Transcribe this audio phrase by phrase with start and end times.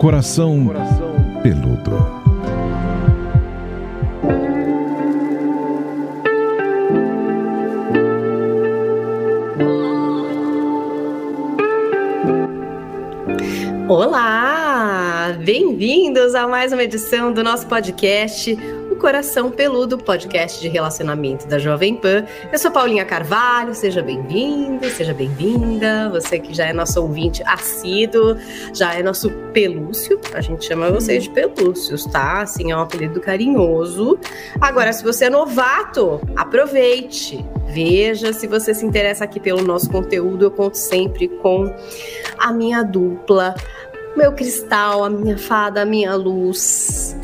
[0.00, 0.56] Coração
[1.42, 1.90] Peludo.
[13.90, 15.36] Olá!
[15.44, 18.56] Bem-vindos a mais uma edição do nosso podcast,
[19.00, 22.26] Coração Peludo, podcast de relacionamento da Jovem Pan.
[22.52, 26.10] Eu sou Paulinha Carvalho, seja bem-vindo, seja bem-vinda.
[26.10, 28.36] Você que já é nosso ouvinte assíduo,
[28.74, 32.42] já é nosso pelúcio, a gente chama vocês de pelúcios, tá?
[32.42, 34.18] Assim, é um apelido carinhoso.
[34.60, 40.44] Agora, se você é novato, aproveite, veja se você se interessa aqui pelo nosso conteúdo.
[40.44, 41.74] Eu conto sempre com
[42.38, 43.54] a minha dupla
[44.16, 47.16] meu cristal, a minha fada, a minha luz,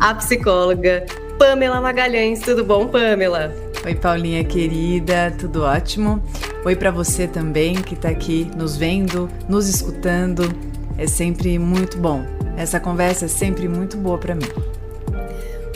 [0.00, 1.04] a psicóloga
[1.38, 2.40] Pamela Magalhães.
[2.40, 3.54] Tudo bom, Pamela?
[3.84, 6.22] Oi, Paulinha querida, tudo ótimo?
[6.64, 10.52] Oi para você também que está aqui nos vendo, nos escutando.
[10.96, 12.24] É sempre muito bom.
[12.56, 14.48] Essa conversa é sempre muito boa para mim.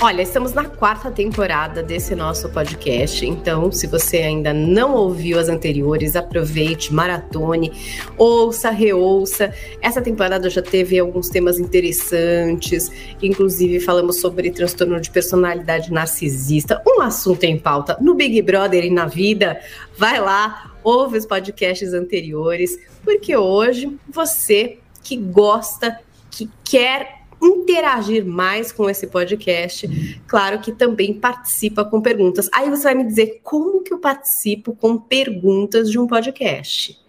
[0.05, 5.48] Olha, estamos na quarta temporada desse nosso podcast, então se você ainda não ouviu as
[5.48, 7.70] anteriores, aproveite, maratone,
[8.19, 9.55] ouça, reouça.
[9.81, 12.91] Essa temporada já teve alguns temas interessantes,
[13.22, 18.91] inclusive falamos sobre transtorno de personalidade narcisista, um assunto em pauta no Big Brother e
[18.91, 19.61] na vida.
[19.97, 25.97] Vai lá, ouve os podcasts anteriores, porque hoje você que gosta,
[26.28, 29.88] que quer interagir mais com esse podcast,
[30.26, 32.48] claro que também participa com perguntas.
[32.54, 37.02] Aí você vai me dizer como que eu participo com perguntas de um podcast.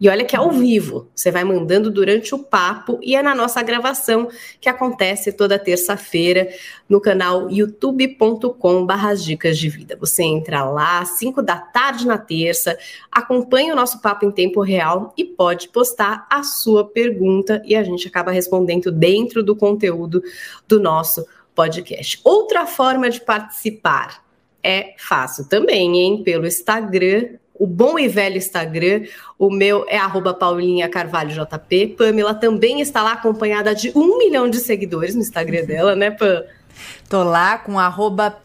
[0.00, 3.32] E olha que é ao vivo, você vai mandando durante o papo e é na
[3.34, 4.28] nossa gravação
[4.60, 6.48] que acontece toda terça-feira
[6.88, 9.96] no canal youtube.com/barra dicas de vida.
[10.00, 12.76] Você entra lá às 5 da tarde na terça,
[13.10, 17.84] acompanha o nosso papo em tempo real e pode postar a sua pergunta e a
[17.84, 20.22] gente acaba respondendo dentro do conteúdo
[20.66, 22.20] do nosso podcast.
[22.24, 24.24] Outra forma de participar
[24.60, 26.22] é fácil também, hein?
[26.24, 29.04] Pelo Instagram o bom e velho Instagram.
[29.38, 31.94] O meu é arroba Paulinha Carvalho JP.
[31.98, 36.42] Pamela também está lá acompanhada de um milhão de seguidores no Instagram dela, né, Pam?
[37.08, 38.36] Tô lá com arroba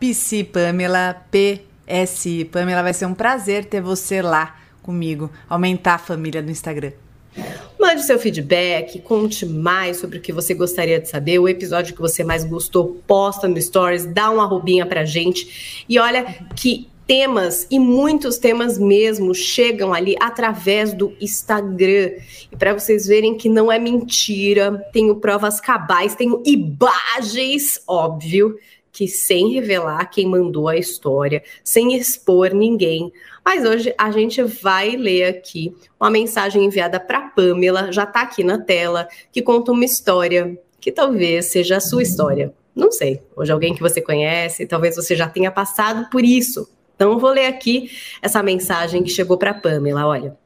[0.54, 2.46] Pamela, PSI.
[2.46, 6.92] Pamela, vai ser um prazer ter você lá comigo, aumentar a família do Instagram.
[7.80, 12.02] Mande seu feedback, conte mais sobre o que você gostaria de saber, o episódio que
[12.02, 15.86] você mais gostou, posta no Stories, dá uma arrobinha pra gente.
[15.88, 22.12] E olha que temas, e muitos temas mesmo, chegam ali através do Instagram.
[22.52, 28.56] E para vocês verem que não é mentira, tenho provas cabais, tenho imagens, óbvio,
[28.92, 33.12] que sem revelar quem mandou a história, sem expor ninguém.
[33.44, 38.44] Mas hoje a gente vai ler aqui uma mensagem enviada para Pamela, já está aqui
[38.44, 42.54] na tela, que conta uma história que talvez seja a sua história.
[42.76, 47.18] Não sei, hoje alguém que você conhece, talvez você já tenha passado por isso, então,
[47.18, 47.90] vou ler aqui
[48.22, 50.06] essa mensagem que chegou para Pamela.
[50.06, 50.38] Olha.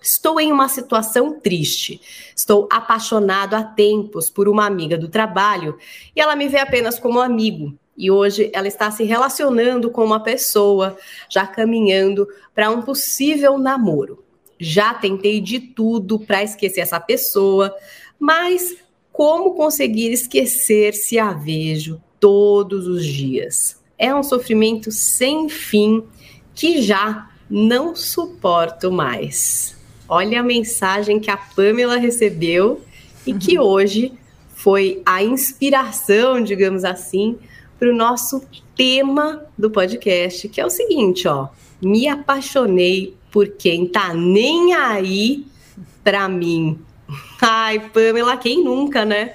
[0.00, 2.00] Estou em uma situação triste.
[2.32, 5.76] Estou apaixonado há tempos por uma amiga do trabalho
[6.14, 7.76] e ela me vê apenas como amigo.
[7.98, 10.96] E hoje ela está se relacionando com uma pessoa,
[11.28, 14.22] já caminhando para um possível namoro.
[14.60, 17.74] Já tentei de tudo para esquecer essa pessoa,
[18.16, 18.76] mas
[19.10, 23.75] como conseguir esquecer se a vejo todos os dias?
[23.98, 26.02] É um sofrimento sem fim
[26.54, 29.76] que já não suporto mais.
[30.08, 32.80] Olha a mensagem que a Pamela recebeu
[33.26, 33.64] e que uhum.
[33.64, 34.12] hoje
[34.54, 37.38] foi a inspiração, digamos assim,
[37.78, 38.42] para o nosso
[38.74, 41.48] tema do podcast, que é o seguinte, ó.
[41.80, 45.46] Me apaixonei por quem tá nem aí
[46.02, 46.78] para mim.
[47.40, 49.34] Ai, Pamela, quem nunca, né?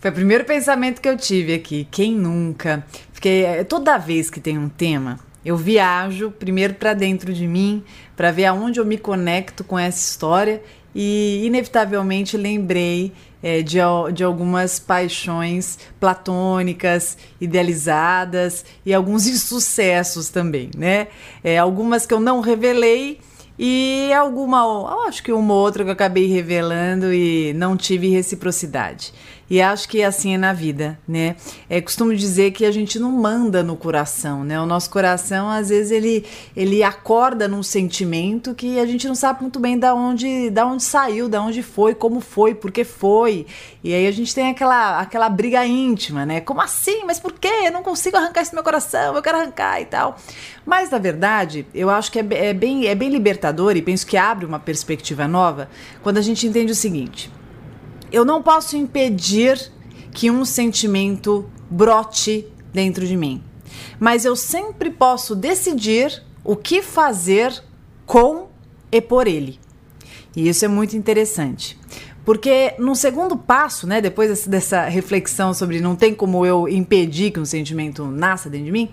[0.00, 1.86] Foi o primeiro pensamento que eu tive aqui.
[1.90, 2.86] Quem nunca?
[3.22, 7.84] Porque eh, toda vez que tem um tema, eu viajo primeiro para dentro de mim,
[8.16, 10.60] para ver aonde eu me conecto com essa história
[10.92, 13.78] e, inevitavelmente, lembrei é, de,
[14.12, 21.06] de algumas paixões platônicas, idealizadas e alguns insucessos também, né?
[21.44, 23.20] É, algumas que eu não revelei
[23.56, 29.12] e alguma, acho que uma ou outra que eu acabei revelando e não tive reciprocidade.
[29.52, 31.36] E acho que assim é na vida, né?
[31.68, 34.58] É, costumo dizer que a gente não manda no coração, né?
[34.58, 36.24] O nosso coração, às vezes, ele,
[36.56, 40.82] ele acorda num sentimento que a gente não sabe muito bem da onde, da onde
[40.82, 43.44] saiu, da onde foi, como foi, por que foi.
[43.84, 46.40] E aí a gente tem aquela, aquela briga íntima, né?
[46.40, 47.04] Como assim?
[47.04, 47.64] Mas por quê?
[47.66, 50.16] Eu não consigo arrancar esse meu coração, eu quero arrancar e tal.
[50.64, 54.16] Mas, na verdade, eu acho que é, é, bem, é bem libertador e penso que
[54.16, 55.68] abre uma perspectiva nova
[56.02, 57.30] quando a gente entende o seguinte
[58.12, 59.72] eu não posso impedir
[60.12, 63.42] que um sentimento brote dentro de mim,
[63.98, 67.62] mas eu sempre posso decidir o que fazer
[68.04, 68.48] com
[68.90, 69.58] e por ele.
[70.36, 71.78] E isso é muito interessante.
[72.24, 77.40] Porque no segundo passo, né, depois dessa reflexão sobre não tem como eu impedir que
[77.40, 78.90] um sentimento nasça dentro de mim,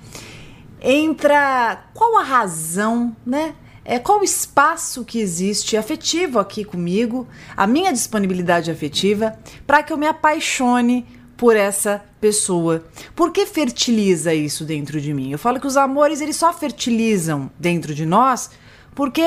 [0.81, 3.54] entra qual a razão, né?
[3.91, 7.27] É qual o espaço que existe afetivo aqui comigo,
[7.57, 12.83] a minha disponibilidade afetiva, para que eu me apaixone por essa pessoa.
[13.15, 15.31] Por que fertiliza isso dentro de mim?
[15.31, 18.51] Eu falo que os amores eles só fertilizam dentro de nós
[18.94, 19.25] porque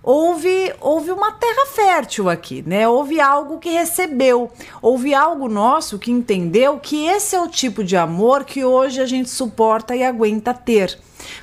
[0.00, 2.86] houve, houve uma terra fértil aqui, né?
[2.86, 7.96] Houve algo que recebeu, houve algo nosso que entendeu que esse é o tipo de
[7.96, 10.96] amor que hoje a gente suporta e aguenta ter.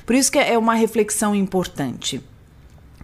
[0.06, 2.24] Por isso que é uma reflexão importante.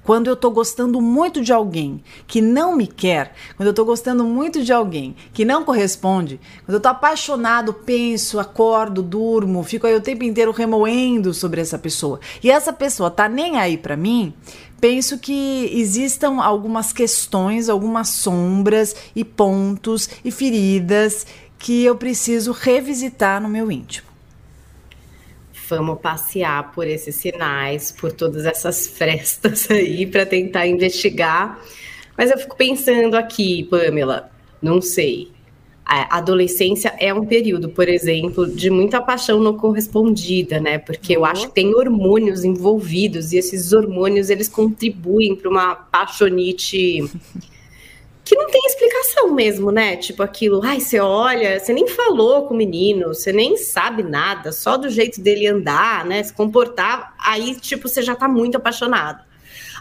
[0.05, 4.25] Quando eu tô gostando muito de alguém que não me quer, quando eu tô gostando
[4.25, 9.95] muito de alguém que não corresponde, quando eu tô apaixonado, penso, acordo, durmo, fico aí
[9.95, 14.35] o tempo inteiro remoendo sobre essa pessoa, e essa pessoa tá nem aí para mim,
[14.81, 21.27] penso que existam algumas questões, algumas sombras e pontos e feridas
[21.59, 24.10] que eu preciso revisitar no meu íntimo.
[25.71, 31.59] Vamos passear por esses sinais, por todas essas frestas aí para tentar investigar.
[32.17, 34.31] Mas eu fico pensando aqui, Pamela,
[34.61, 35.33] não sei
[35.91, 40.79] a adolescência é um período, por exemplo, de muita paixão não correspondida, né?
[40.79, 41.23] Porque uhum.
[41.23, 47.11] eu acho que tem hormônios envolvidos e esses hormônios eles contribuem para uma paixonite
[48.31, 49.97] que não tem explicação mesmo, né?
[49.97, 54.53] Tipo aquilo, ai, você olha, você nem falou com o menino, você nem sabe nada,
[54.53, 56.23] só do jeito dele andar, né?
[56.23, 59.29] Se comportar, aí tipo você já tá muito apaixonado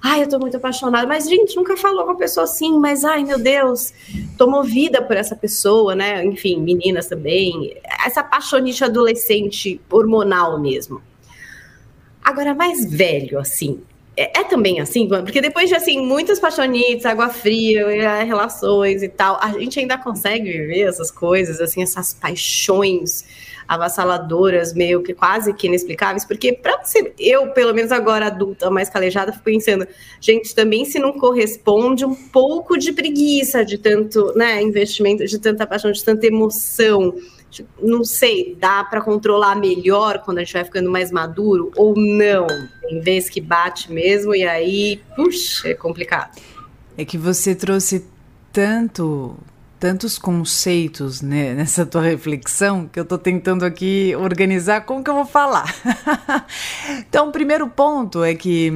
[0.02, 3.26] ai, eu tô muito apaixonada, mas gente, nunca falou com uma pessoa assim, mas ai,
[3.26, 3.94] meu Deus,
[4.38, 6.24] tô movida por essa pessoa, né?
[6.24, 11.02] Enfim, meninas também, essa apaixonite adolescente hormonal mesmo.
[12.24, 13.82] Agora, mais velho, assim,
[14.20, 19.08] é, é, também assim, porque depois de assim, muitas paixonites, água fria, é, relações e
[19.08, 23.24] tal, a gente ainda consegue viver essas coisas, assim, essas paixões
[23.66, 28.90] avassaladoras, meio que quase que inexplicáveis, porque para você, eu, pelo menos agora adulta, mais
[28.90, 29.88] calejada, fico pensando,
[30.20, 35.66] gente, também se não corresponde um pouco de preguiça, de tanto, né, investimento, de tanta
[35.66, 37.14] paixão, de tanta emoção,
[37.82, 42.48] não sei, dá para controlar melhor quando a gente vai ficando mais maduro ou não?
[42.82, 46.40] Tem vez que bate mesmo e aí, puxa, é complicado.
[46.98, 48.06] É que você trouxe
[48.52, 49.38] tanto
[49.80, 55.16] tantos conceitos né, nessa tua reflexão que eu estou tentando aqui organizar como que eu
[55.16, 55.74] vou falar.
[57.08, 58.72] então, o primeiro ponto é que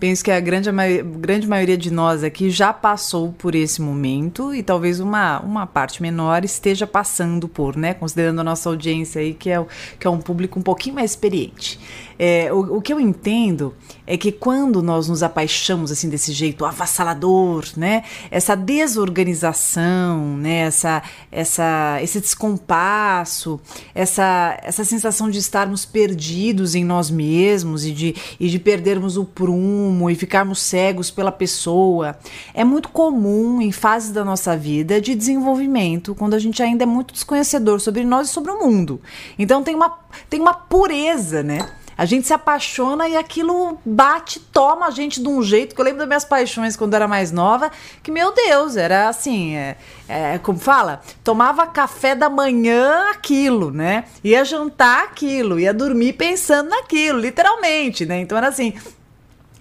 [0.00, 4.54] penso que a grande, a grande maioria de nós aqui já passou por esse momento
[4.54, 7.94] e talvez uma, uma parte menor esteja passando por, né?
[7.94, 9.64] Considerando a nossa audiência aí, que é,
[9.98, 11.78] que é um público um pouquinho mais experiente.
[12.18, 13.74] É, o, o que eu entendo
[14.06, 18.04] é que quando nós nos apaixonamos assim desse jeito avassalador, né?
[18.30, 20.58] Essa desorganização, né?
[20.60, 23.60] Essa, essa, esse descompasso,
[23.94, 29.24] essa, essa sensação de estarmos perdidos em nós mesmos e de, e de perdermos o
[29.24, 32.16] prumo e ficarmos cegos pela pessoa,
[32.54, 36.86] é muito comum em fases da nossa vida de desenvolvimento, quando a gente ainda é
[36.86, 39.00] muito desconhecedor sobre nós e sobre o mundo.
[39.38, 39.98] Então tem uma,
[40.30, 41.66] tem uma pureza, né?
[41.96, 45.84] A gente se apaixona e aquilo bate, toma a gente de um jeito que eu
[45.84, 47.70] lembro das minhas paixões quando era mais nova,
[48.02, 49.76] que meu Deus, era assim, é,
[50.06, 51.00] é, como fala?
[51.24, 54.04] Tomava café da manhã aquilo, né?
[54.22, 58.20] Ia jantar aquilo, ia dormir pensando naquilo, literalmente, né?
[58.20, 58.74] Então era assim,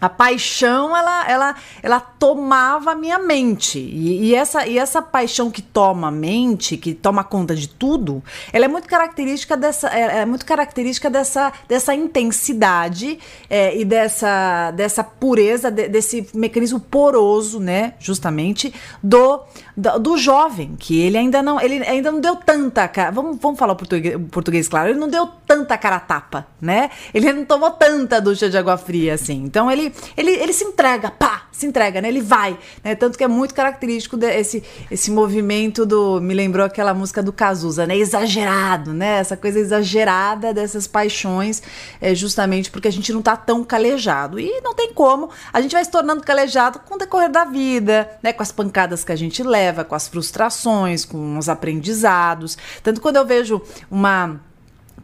[0.05, 3.79] a paixão, ela, ela, ela tomava a minha mente.
[3.79, 8.23] E, e, essa, e essa paixão que toma a mente, que toma conta de tudo,
[8.53, 13.19] ela é muito característica dessa, é, é muito característica dessa, dessa intensidade
[13.49, 17.93] é, e dessa, dessa pureza, de, desse mecanismo poroso, né?
[17.99, 19.41] Justamente, do,
[19.75, 23.11] do, do, jovem, que ele ainda não, ele ainda não deu tanta cara.
[23.11, 26.89] Vamos, vamos falar o português, português, claro, ele não deu tanta cara tapa, né?
[27.13, 29.43] Ele não tomou tanta ducha de água fria assim.
[29.43, 32.07] Então ele ele, ele se entrega, pá, se entrega, né?
[32.07, 32.95] Ele vai, né?
[32.95, 37.85] Tanto que é muito característico desse esse movimento do, me lembrou aquela música do Cazuza,
[37.87, 37.97] né?
[37.97, 39.19] Exagerado, né?
[39.19, 41.61] Essa coisa exagerada dessas paixões,
[42.01, 44.39] é justamente porque a gente não tá tão calejado.
[44.39, 48.09] E não tem como, a gente vai se tornando calejado com o decorrer da vida,
[48.21, 48.33] né?
[48.33, 52.57] Com as pancadas que a gente leva, com as frustrações, com os aprendizados.
[52.83, 54.39] Tanto quando eu vejo uma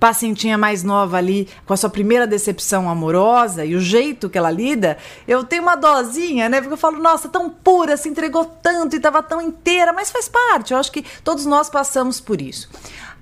[0.01, 4.49] pacientinha mais nova ali, com a sua primeira decepção amorosa e o jeito que ela
[4.49, 6.59] lida, eu tenho uma dosinha, né?
[6.59, 10.27] Porque eu falo, nossa, tão pura, se entregou tanto e tava tão inteira, mas faz
[10.27, 10.73] parte.
[10.73, 12.67] Eu acho que todos nós passamos por isso.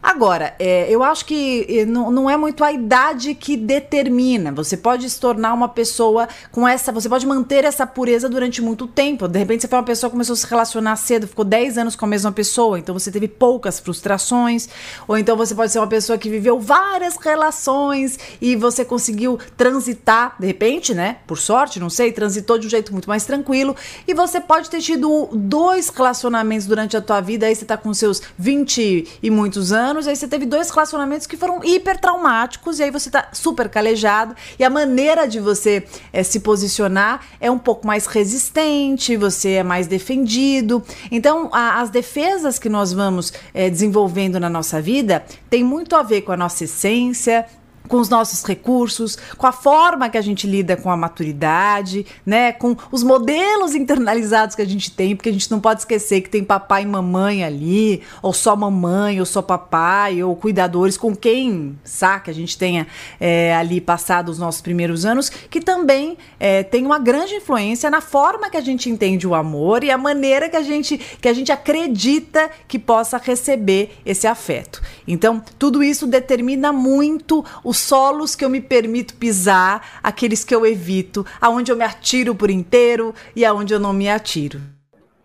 [0.02, 4.50] Agora, é, eu acho que não, não é muito a idade que determina.
[4.54, 6.90] Você pode se tornar uma pessoa com essa.
[6.94, 9.28] Você pode manter essa pureza durante muito tempo.
[9.28, 11.96] De repente, você foi uma pessoa que começou a se relacionar cedo, ficou 10 anos
[11.98, 14.70] com a mesma pessoa, então você teve poucas frustrações.
[15.06, 20.36] Ou então você pode ser uma pessoa que viveu várias relações e você conseguiu transitar,
[20.40, 21.18] de repente, né?
[21.28, 23.76] Por sorte, não sei, transitou de um jeito muito mais tranquilo.
[24.08, 27.94] E você pode ter tido dois relacionamentos durante a tua vida, aí você tá com
[27.94, 32.80] seus 20 e muitos anos anos, aí você teve dois relacionamentos que foram hiper traumáticos,
[32.80, 37.50] e aí você tá super calejado, e a maneira de você é, se posicionar é
[37.50, 40.84] um pouco mais resistente, você é mais defendido.
[41.12, 46.04] Então, a, as defesas que nós vamos é, desenvolvendo na nossa vida tem muito a
[46.04, 47.46] ver com a nossa essência,
[47.90, 52.54] com os nossos recursos, com a forma que a gente lida com a maturidade, né,
[52.54, 56.30] com os modelos internalizados que a gente tem, porque a gente não pode esquecer que
[56.30, 61.78] tem papai e mamãe ali, ou só mamãe, ou só papai, ou cuidadores com quem,
[61.84, 62.88] saca, a gente tenha
[63.20, 68.02] é, ali passado os nossos primeiros anos, que também é, tem uma grande influência na
[68.02, 71.34] forma que a gente entende o amor e a maneira que a gente que a
[71.34, 74.82] gente acredita que possa receber esse afeto.
[75.08, 80.66] Então, tudo isso determina muito o solos que eu me permito pisar, aqueles que eu
[80.66, 84.62] evito, aonde eu me atiro por inteiro e aonde eu não me atiro.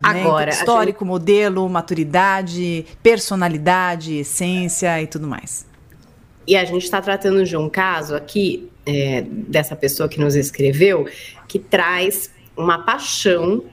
[0.02, 0.52] Agora, né?
[0.52, 1.08] histórico, gente...
[1.08, 5.66] modelo, maturidade, personalidade, essência e tudo mais.
[6.46, 11.08] E a gente está tratando de um caso aqui é, dessa pessoa que nos escreveu
[11.48, 13.64] que traz uma paixão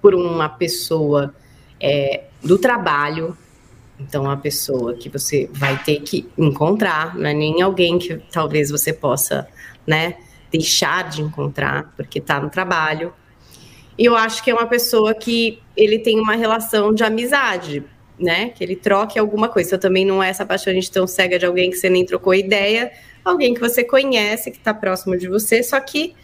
[0.00, 1.34] por uma pessoa
[1.78, 3.36] é, do trabalho
[4.00, 8.70] então, a pessoa que você vai ter que encontrar, não é nem alguém que talvez
[8.70, 9.48] você possa,
[9.86, 10.16] né,
[10.50, 13.12] deixar de encontrar, porque está no trabalho.
[13.98, 17.84] E eu acho que é uma pessoa que ele tem uma relação de amizade,
[18.18, 18.50] né?
[18.50, 19.70] Que ele troque alguma coisa.
[19.70, 22.32] Então, também não é essa paixão de tão cega de alguém que você nem trocou
[22.32, 22.92] ideia,
[23.24, 26.14] alguém que você conhece, que está próximo de você, só que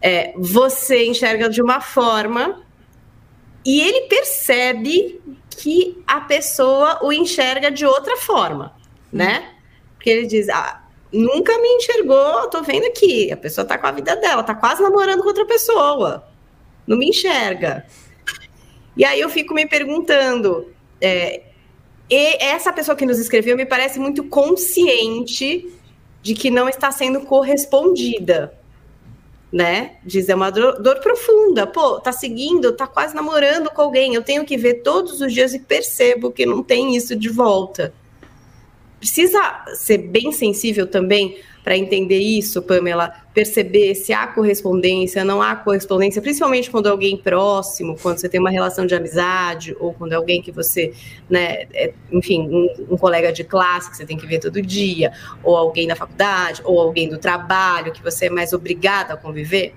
[0.00, 2.62] é, você enxerga de uma forma
[3.64, 5.20] e ele percebe
[5.54, 8.74] que a pessoa o enxerga de outra forma,
[9.12, 9.54] né?
[9.94, 10.82] Porque ele diz, ah,
[11.12, 14.82] nunca me enxergou, tô vendo aqui, a pessoa tá com a vida dela, tá quase
[14.82, 16.26] namorando com outra pessoa,
[16.86, 17.86] não me enxerga.
[18.96, 21.42] E aí eu fico me perguntando, é,
[22.10, 25.72] essa pessoa que nos escreveu me parece muito consciente
[26.22, 28.58] de que não está sendo correspondida
[29.52, 29.96] né?
[30.02, 31.66] Diz, é uma dor, dor, profunda.
[31.66, 34.14] Pô, tá seguindo, tá quase namorando com alguém.
[34.14, 37.92] Eu tenho que ver todos os dias e percebo que não tem isso de volta.
[38.98, 45.54] Precisa ser bem sensível também para entender isso, Pamela, perceber se há correspondência, não há
[45.54, 50.12] correspondência, principalmente quando é alguém próximo, quando você tem uma relação de amizade, ou quando
[50.12, 50.92] é alguém que você,
[51.30, 55.12] né, é, enfim, um, um, colega de classe que você tem que ver todo dia,
[55.42, 59.74] ou alguém da faculdade, ou alguém do trabalho que você é mais obrigado a conviver?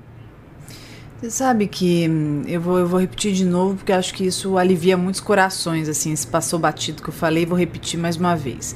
[1.21, 4.57] Você sabe que hum, eu vou, eu vou repetir de novo, porque acho que isso
[4.57, 8.75] alivia muitos corações, assim, esse passou batido que eu falei, vou repetir mais uma vez.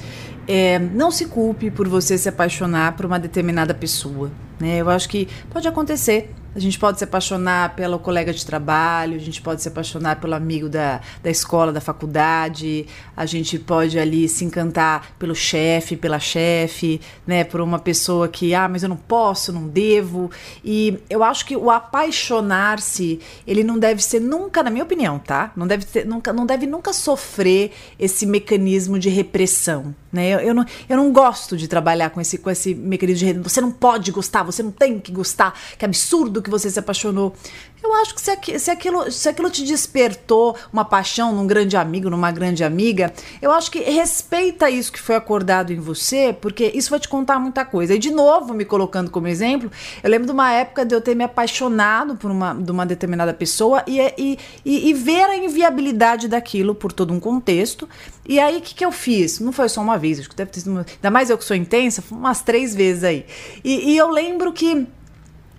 [0.51, 4.31] É, não se culpe por você se apaixonar por uma determinada pessoa.
[4.59, 4.77] Né?
[4.77, 6.33] Eu acho que pode acontecer.
[6.55, 10.33] A gente pode se apaixonar pelo colega de trabalho, a gente pode se apaixonar pelo
[10.33, 16.19] amigo da, da escola, da faculdade, a gente pode ali se encantar pelo chefe, pela
[16.19, 20.31] chefe, né, por uma pessoa que, ah, mas eu não posso, não devo.
[20.65, 25.51] E eu acho que o apaixonar-se, ele não deve ser nunca, na minha opinião, tá?
[25.55, 29.93] Não deve, ter, nunca, não deve nunca sofrer esse mecanismo de repressão.
[30.11, 30.29] Né?
[30.29, 33.49] Eu, eu, não, eu não gosto de trabalhar com esse, com esse mecanismo de repressão.
[33.49, 37.35] Você não pode gostar, você não tem que gostar, que absurdo que você se apaixonou.
[37.81, 42.09] Eu acho que se, se, aquilo, se aquilo te despertou uma paixão num grande amigo,
[42.09, 46.89] numa grande amiga, eu acho que respeita isso que foi acordado em você, porque isso
[46.89, 47.95] vai te contar muita coisa.
[47.95, 49.71] E de novo, me colocando como exemplo,
[50.03, 53.33] eu lembro de uma época de eu ter me apaixonado por uma, de uma determinada
[53.33, 57.87] pessoa e, e, e, e ver a inviabilidade daquilo por todo um contexto.
[58.27, 59.39] E aí, o que, que eu fiz?
[59.39, 60.71] Não foi só uma vez, acho que deve ter sido.
[60.71, 63.25] Uma, ainda mais eu que sou intensa, umas três vezes aí.
[63.63, 64.85] E, e eu lembro que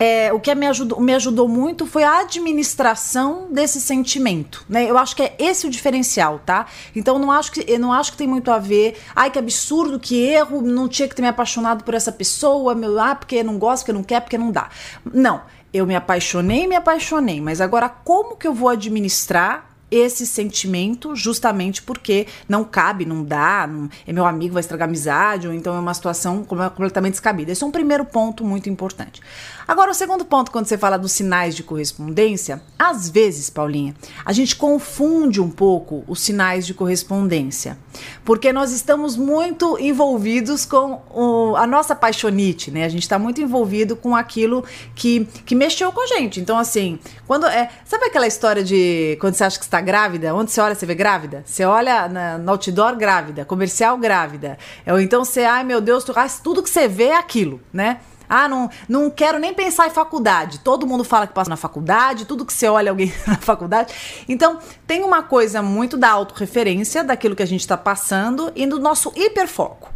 [0.00, 4.90] é, o que me ajudou, me ajudou muito foi a administração desse sentimento, né?
[4.90, 6.64] Eu acho que é esse o diferencial, tá?
[6.96, 8.98] Então não acho que eu não acho que tem muito a ver.
[9.14, 12.98] Ai que absurdo, que erro, não tinha que ter me apaixonado por essa pessoa, meu,
[12.98, 14.70] ah, porque não gosta, porque não quer, porque não dá.
[15.04, 21.16] Não, eu me apaixonei, me apaixonei, mas agora como que eu vou administrar esse sentimento
[21.16, 25.74] justamente porque não cabe, não dá, não, é meu amigo, vai estragar amizade, ou então
[25.74, 27.52] é uma situação completamente descabida.
[27.52, 29.20] Esse é um primeiro ponto muito importante.
[29.66, 33.94] Agora, o segundo ponto, quando você fala dos sinais de correspondência, às vezes, Paulinha,
[34.24, 37.78] a gente confunde um pouco os sinais de correspondência,
[38.24, 42.84] porque nós estamos muito envolvidos com o, a nossa paixonite, né?
[42.84, 46.40] A gente está muito envolvido com aquilo que, que mexeu com a gente.
[46.40, 47.70] Então, assim, quando é.
[47.84, 50.34] Sabe aquela história de quando você acha que está grávida?
[50.34, 51.42] Onde você olha, você vê grávida?
[51.44, 54.58] Você olha na, no outdoor grávida, comercial grávida.
[54.86, 56.04] Ou então você, ai meu Deus,
[56.42, 58.00] tudo que você vê é aquilo, né?
[58.28, 60.60] Ah, não, não quero nem pensar em faculdade.
[60.60, 63.92] Todo mundo fala que passa na faculdade, tudo que você olha alguém na faculdade.
[64.28, 68.78] Então, tem uma coisa muito da autorreferência, daquilo que a gente está passando e do
[68.78, 69.92] nosso hiperfoco.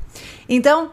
[0.48, 0.90] Então,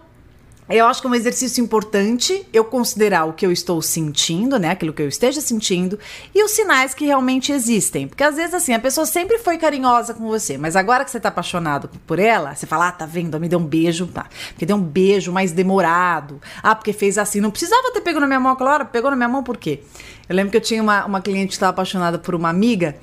[0.78, 4.70] eu acho que é um exercício importante eu considerar o que eu estou sentindo, né?
[4.70, 5.98] Aquilo que eu esteja sentindo
[6.34, 8.08] e os sinais que realmente existem.
[8.08, 11.20] Porque às vezes, assim, a pessoa sempre foi carinhosa com você, mas agora que você
[11.20, 13.40] tá apaixonado por ela, você fala, ah, tá vendo?
[13.40, 14.28] Me deu um beijo, tá?
[14.50, 16.42] Porque deu um beijo mais demorado.
[16.62, 17.42] Ah, porque fez assim.
[17.42, 19.82] Não precisava ter pego na minha mão aquela hora, pegou na minha mão por quê?
[20.30, 22.96] Eu lembro que eu tinha uma, uma cliente que estava apaixonada por uma amiga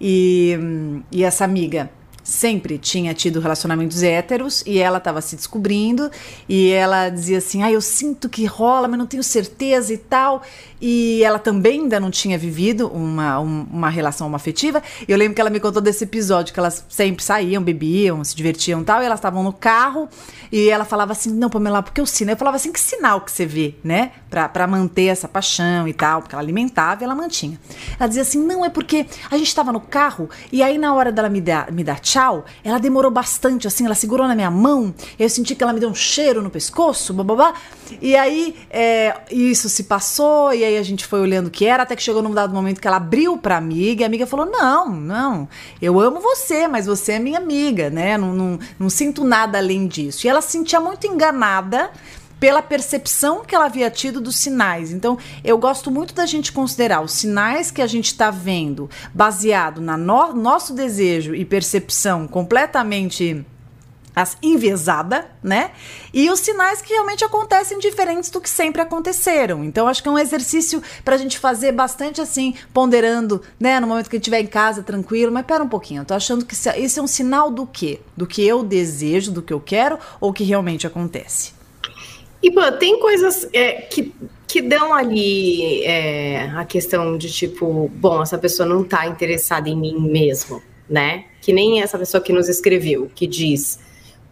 [0.00, 0.58] e,
[1.12, 1.90] e essa amiga
[2.32, 6.10] sempre tinha tido relacionamentos héteros e ela estava se descobrindo
[6.48, 10.42] e ela dizia assim: "Ah, eu sinto que rola, mas não tenho certeza e tal".
[10.80, 14.82] E ela também ainda não tinha vivido uma, um, uma relação afetiva.
[15.06, 18.80] Eu lembro que ela me contou desse episódio que elas sempre saíam, bebiam, se divertiam
[18.80, 20.08] e tal, e elas estavam no carro
[20.50, 22.32] e ela falava assim: "Não, Pamela, porque o sinal".
[22.32, 24.12] Eu falava assim: "Que sinal que você vê, né?
[24.30, 27.60] Pra, pra manter essa paixão e tal", porque ela alimentava e ela mantinha.
[27.98, 31.12] Ela dizia assim: "Não, é porque a gente estava no carro e aí na hora
[31.12, 32.21] dela me dar, me dar tchau,
[32.64, 35.88] ela demorou bastante, assim, ela segurou na minha mão, eu senti que ela me deu
[35.88, 37.54] um cheiro no pescoço, babá.
[38.00, 41.82] E aí é, isso se passou, e aí a gente foi olhando o que era,
[41.82, 44.46] até que chegou num dado momento que ela abriu pra amiga, e a amiga falou:
[44.46, 45.48] Não, não,
[45.80, 48.16] eu amo você, mas você é minha amiga, né?
[48.16, 50.26] Não, não, não sinto nada além disso.
[50.26, 51.90] E ela se sentia muito enganada
[52.42, 54.90] pela percepção que ela havia tido dos sinais.
[54.90, 59.80] Então, eu gosto muito da gente considerar os sinais que a gente está vendo, baseado
[59.80, 63.46] no nosso desejo e percepção completamente
[64.12, 64.36] as
[65.40, 65.70] né?
[66.12, 69.62] E os sinais que realmente acontecem diferentes do que sempre aconteceram.
[69.62, 73.78] Então, acho que é um exercício para a gente fazer bastante assim, ponderando, né?
[73.78, 75.30] No momento que estiver em casa, tranquilo.
[75.30, 78.00] Mas pera um pouquinho, eu tô achando que isso é um sinal do quê?
[78.16, 81.61] Do que eu desejo, do que eu quero ou que realmente acontece?
[82.42, 84.12] E, tem coisas é, que,
[84.48, 89.76] que dão ali é, a questão de tipo, bom, essa pessoa não tá interessada em
[89.76, 91.24] mim mesmo, né?
[91.40, 93.78] Que nem essa pessoa que nos escreveu, que diz,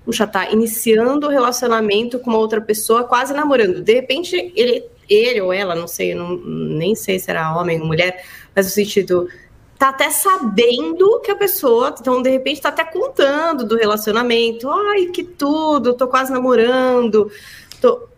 [0.05, 3.81] puxa, tá iniciando o relacionamento com outra pessoa, quase namorando.
[3.81, 7.87] De repente, ele, ele ou ela, não sei, não, nem sei se era homem ou
[7.87, 9.29] mulher, mas no sentido,
[9.79, 15.07] tá até sabendo que a pessoa, então de repente tá até contando do relacionamento, ai
[15.07, 17.31] que tudo, tô quase namorando,
[17.81, 18.09] Tô...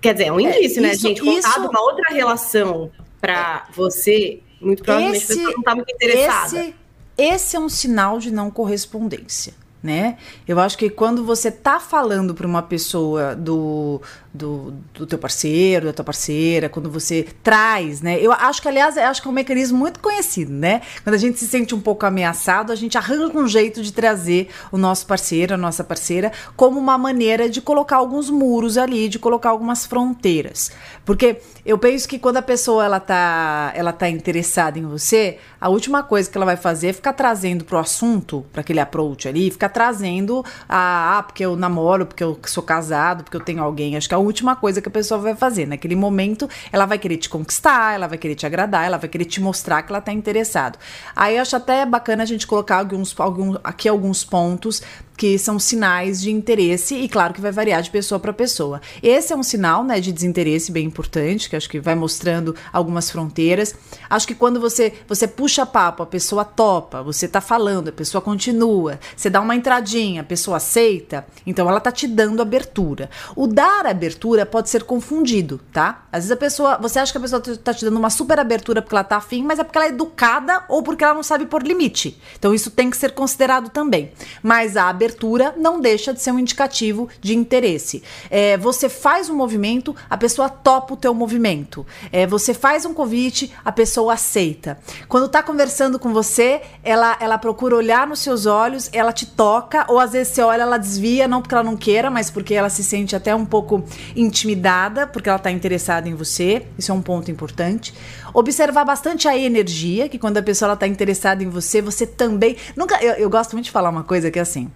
[0.00, 1.20] Quer dizer, é um é, indício, é, né, gente?
[1.20, 1.68] Contar isso...
[1.68, 6.60] uma outra relação para você, muito provavelmente esse, pessoa não tá muito interessada.
[6.60, 6.74] Esse,
[7.18, 10.18] esse é um sinal de não correspondência né?
[10.46, 14.00] Eu acho que quando você tá falando para uma pessoa do,
[14.32, 18.18] do, do teu parceiro, da tua parceira, quando você traz, né?
[18.20, 20.82] Eu acho que, aliás, acho que é um mecanismo muito conhecido, né?
[21.02, 24.48] Quando a gente se sente um pouco ameaçado, a gente arranca um jeito de trazer
[24.70, 29.18] o nosso parceiro, a nossa parceira, como uma maneira de colocar alguns muros ali, de
[29.18, 30.70] colocar algumas fronteiras.
[31.06, 35.68] Porque eu penso que quando a pessoa ela tá, ela tá interessada em você, a
[35.68, 39.50] última coisa que ela vai fazer é ficar trazendo pro assunto, para aquele approach ali,
[39.50, 43.96] ficar trazendo a, ah, porque eu namoro, porque eu sou casado, porque eu tenho alguém.
[43.96, 45.66] Acho que é a última coisa que a pessoa vai fazer.
[45.66, 49.24] Naquele momento, ela vai querer te conquistar, ela vai querer te agradar, ela vai querer
[49.24, 50.78] te mostrar que ela tá interessado.
[51.16, 54.82] Aí eu acho até bacana a gente colocar alguns, alguns aqui alguns pontos
[55.20, 58.80] que são sinais de interesse e claro que vai variar de pessoa para pessoa.
[59.02, 63.10] Esse é um sinal, né, de desinteresse bem importante, que acho que vai mostrando algumas
[63.10, 63.74] fronteiras.
[64.08, 68.22] Acho que quando você você puxa papo, a pessoa topa, você tá falando, a pessoa
[68.22, 73.10] continua, você dá uma entradinha, a pessoa aceita, então ela tá te dando abertura.
[73.36, 76.06] O dar abertura pode ser confundido, tá?
[76.10, 78.80] Às vezes a pessoa, você acha que a pessoa tá te dando uma super abertura
[78.80, 81.44] porque ela tá afim, mas é porque ela é educada ou porque ela não sabe
[81.44, 82.18] pôr limite.
[82.38, 84.12] Então isso tem que ser considerado também.
[84.42, 88.02] Mas a abertura abertura não deixa de ser um indicativo de interesse.
[88.30, 91.84] É, você faz um movimento, a pessoa topa o teu movimento.
[92.12, 94.78] É, você faz um convite, a pessoa aceita.
[95.08, 99.84] Quando está conversando com você, ela, ela procura olhar nos seus olhos, ela te toca,
[99.88, 102.70] ou às vezes você olha, ela desvia, não porque ela não queira, mas porque ela
[102.70, 106.66] se sente até um pouco intimidada, porque ela está interessada em você.
[106.78, 107.92] Isso é um ponto importante.
[108.32, 112.56] Observar bastante a energia, que quando a pessoa está interessada em você, você também.
[112.76, 113.02] Nunca.
[113.02, 114.70] Eu, eu gosto muito de falar uma coisa que é assim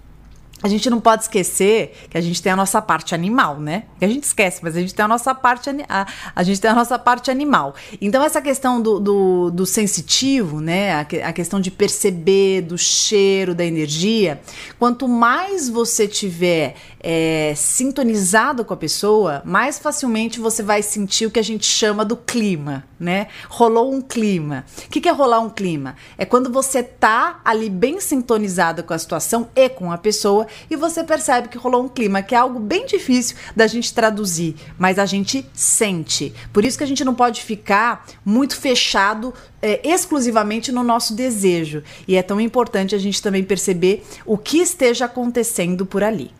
[0.62, 3.84] a gente não pode esquecer que a gente tem a nossa parte animal, né?
[3.98, 6.70] Que a gente esquece, mas a gente tem a nossa parte, a, a gente tem
[6.70, 7.74] a nossa parte animal.
[8.00, 10.92] Então, essa questão do, do, do sensitivo, né?
[10.94, 14.40] A, a, questão de perceber, do cheiro, da energia,
[14.78, 21.30] quanto mais você tiver é, sintonizado com a pessoa, mais facilmente você vai sentir o
[21.30, 23.26] que a gente chama do clima, né?
[23.50, 24.64] Rolou um clima.
[24.86, 25.96] O que, que é rolar um clima?
[26.16, 30.76] É quando você tá ali bem sintonizado com a situação e com a pessoa e
[30.76, 34.98] você percebe que rolou um clima, que é algo bem difícil da gente traduzir, mas
[34.98, 36.32] a gente sente.
[36.54, 41.82] Por isso que a gente não pode ficar muito fechado é, exclusivamente no nosso desejo.
[42.08, 46.30] E é tão importante a gente também perceber o que esteja acontecendo por ali.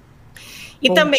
[0.85, 1.19] E também.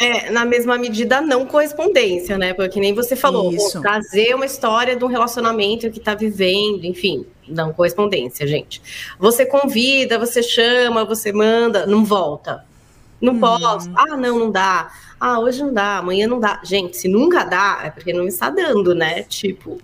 [0.00, 2.54] É, na mesma medida, não correspondência, né?
[2.54, 7.72] Porque nem você falou, trazer uma história de um relacionamento que está vivendo, enfim, não
[7.72, 8.80] correspondência, gente.
[9.18, 12.64] Você convida, você chama, você manda, não volta.
[13.20, 13.40] Não hum.
[13.40, 13.90] posso.
[13.96, 14.92] Ah, não, não dá.
[15.18, 16.60] Ah, hoje não dá, amanhã não dá.
[16.62, 19.24] Gente, se nunca dá, é porque não está dando, né?
[19.24, 19.80] Tipo,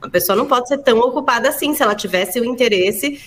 [0.00, 1.74] a pessoa não pode ser tão ocupada assim.
[1.74, 3.20] Se ela tivesse o interesse,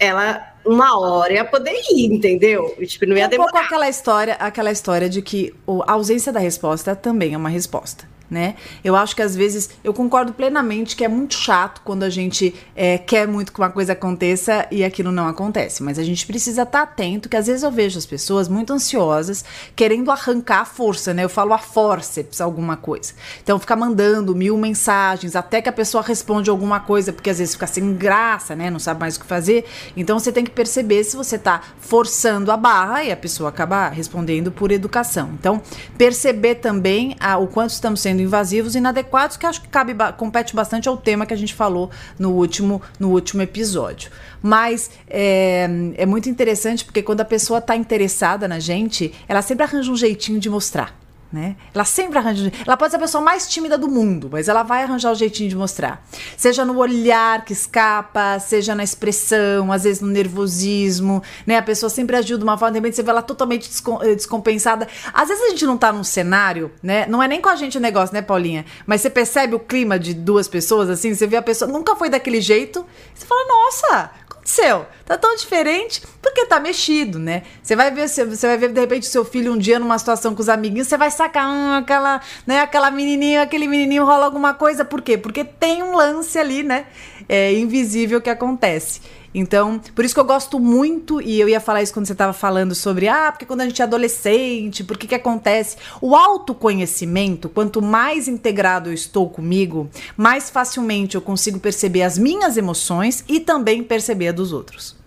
[0.00, 2.74] ela uma hora ia poder ir, entendeu?
[2.86, 3.50] Tipo, não ia demorar.
[3.50, 5.54] Um pouco aquela história, aquela história de que
[5.86, 8.54] a ausência da resposta também é uma resposta né?
[8.84, 12.54] Eu acho que às vezes eu concordo plenamente que é muito chato quando a gente
[12.76, 15.82] é, quer muito que uma coisa aconteça e aquilo não acontece.
[15.82, 18.72] Mas a gente precisa estar tá atento que às vezes eu vejo as pessoas muito
[18.72, 21.24] ansiosas, querendo arrancar a força, né?
[21.24, 23.12] Eu falo a forceps alguma coisa.
[23.42, 27.54] Então ficar mandando mil mensagens até que a pessoa responde alguma coisa, porque às vezes
[27.54, 28.70] fica sem graça, né?
[28.70, 29.64] Não sabe mais o que fazer.
[29.96, 33.88] Então você tem que perceber se você está forçando a barra e a pessoa acaba
[33.88, 35.30] respondendo por educação.
[35.38, 35.60] Então
[35.98, 40.54] perceber também a, o quanto estamos sendo sendo invasivos inadequados, que acho que cabe, compete
[40.54, 44.10] bastante ao tema que a gente falou no último, no último episódio.
[44.42, 49.64] Mas é, é muito interessante porque quando a pessoa está interessada na gente, ela sempre
[49.64, 50.99] arranja um jeitinho de mostrar.
[51.32, 51.54] Né?
[51.72, 52.52] Ela sempre arranja.
[52.66, 55.48] Ela pode ser a pessoa mais tímida do mundo, mas ela vai arranjar o jeitinho
[55.48, 56.04] de mostrar.
[56.36, 61.56] Seja no olhar que escapa, seja na expressão, às vezes no nervosismo, né?
[61.56, 63.70] A pessoa sempre agiu de uma forma, de repente você vê ela totalmente
[64.02, 64.88] eh, descompensada.
[65.12, 67.06] Às vezes a gente não tá num cenário, né?
[67.06, 68.64] Não é nem com a gente o negócio, né, Paulinha?
[68.84, 72.08] Mas você percebe o clima de duas pessoas, assim, você vê a pessoa, nunca foi
[72.08, 74.10] daquele jeito, você fala, nossa,
[74.40, 74.86] aconteceu?
[75.04, 77.42] Tá tão diferente porque tá mexido, né?
[77.62, 80.40] Você vai ver, você vai ver de repente seu filho um dia numa situação com
[80.40, 84.84] os amiguinhos, você vai sacar hum, aquela, né, aquela menininha, aquele menininho rola alguma coisa,
[84.84, 85.16] por quê?
[85.16, 86.86] Porque tem um lance ali, né,
[87.28, 89.00] é, invisível que acontece.
[89.32, 92.32] Então, por isso que eu gosto muito, e eu ia falar isso quando você estava
[92.32, 95.76] falando sobre, ah, porque quando a gente é adolescente, por que que acontece?
[96.00, 102.56] O autoconhecimento, quanto mais integrado eu estou comigo, mais facilmente eu consigo perceber as minhas
[102.56, 104.98] emoções e também perceber a dos outros.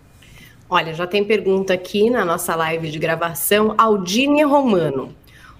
[0.70, 5.14] Olha, já tem pergunta aqui na nossa live de gravação, Aldine Romano.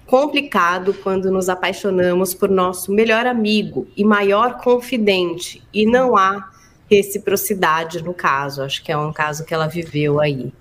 [0.07, 6.49] Complicado quando nos apaixonamos por nosso melhor amigo e maior confidente e não há
[6.89, 8.61] reciprocidade no caso.
[8.61, 10.53] Acho que é um caso que ela viveu aí.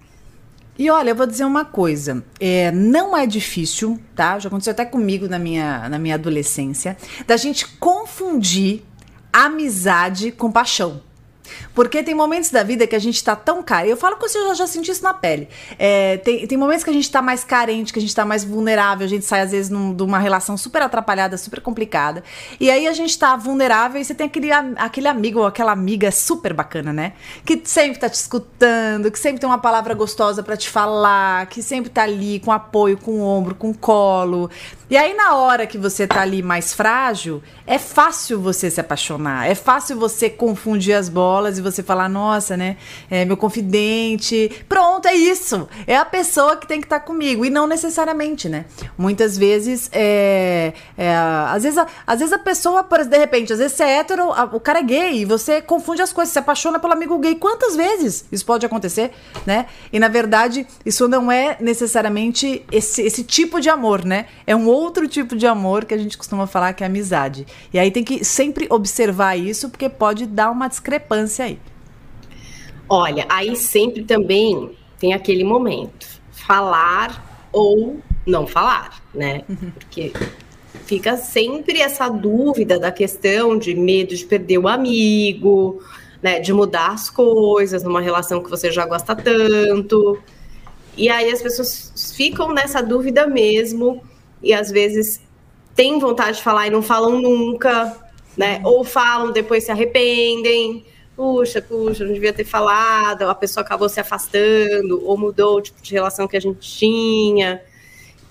[0.77, 4.39] E olha, eu vou dizer uma coisa, é, não é difícil, tá?
[4.41, 6.97] Já aconteceu até comigo na minha, na minha adolescência,
[7.29, 8.83] da gente confundir
[9.33, 11.01] amizade com paixão.
[11.75, 13.91] Porque tem momentos da vida que a gente tá tão carente.
[13.91, 15.49] Eu falo que você já, já senti isso na pele.
[15.79, 18.45] É, tem, tem momentos que a gente tá mais carente, que a gente tá mais
[18.45, 19.05] vulnerável.
[19.05, 22.23] A gente sai, às vezes, num, de uma relação super atrapalhada, super complicada.
[22.61, 26.11] E aí a gente tá vulnerável e você tem aquele, aquele amigo ou aquela amiga
[26.13, 27.15] super bacana, né?
[27.45, 31.63] Que sempre tá te escutando, que sempre tem uma palavra gostosa para te falar, que
[31.63, 34.49] sempre tá ali com apoio, com ombro, com colo.
[34.89, 39.51] E aí, na hora que você tá ali mais frágil, é fácil você se apaixonar,
[39.51, 42.77] é fácil você confundir as bolas e você falar, nossa, né?
[43.11, 44.51] É meu confidente.
[44.69, 45.69] Pronto, é isso.
[45.87, 47.45] É a pessoa que tem que estar tá comigo.
[47.45, 48.67] E não necessariamente, né?
[48.97, 53.77] Muitas vezes, é, é, às, vezes a, às vezes a pessoa, de repente, às vezes
[53.77, 56.93] você é hétero, o cara é gay, e você confunde as coisas, se apaixona pelo
[56.93, 57.35] amigo gay.
[57.35, 59.13] Quantas vezes isso pode acontecer,
[59.47, 59.67] né?
[59.93, 64.27] E na verdade, isso não é necessariamente esse, esse tipo de amor, né?
[64.47, 67.47] É um outro tipo de amor que a gente costuma falar que é amizade.
[67.73, 71.54] E aí tem que sempre observar isso, porque pode dar uma discrepância aí.
[72.89, 76.23] Olha, aí sempre também tem aquele momento.
[76.33, 79.43] falar ou não falar, né?
[79.49, 79.71] Uhum.
[79.79, 80.13] Porque
[80.85, 85.83] fica sempre essa dúvida da questão de medo de perder o amigo,
[86.23, 90.19] né, de mudar as coisas numa relação que você já gosta tanto.
[90.97, 94.03] E aí as pessoas ficam nessa dúvida mesmo
[94.43, 95.21] e às vezes
[95.75, 97.97] têm vontade de falar e não falam nunca,
[98.37, 98.61] né?
[98.65, 100.85] Ou falam, depois se arrependem.
[101.17, 105.81] Puxa, puxa, não devia ter falado, a pessoa acabou se afastando, ou mudou o tipo
[105.81, 107.63] de relação que a gente tinha.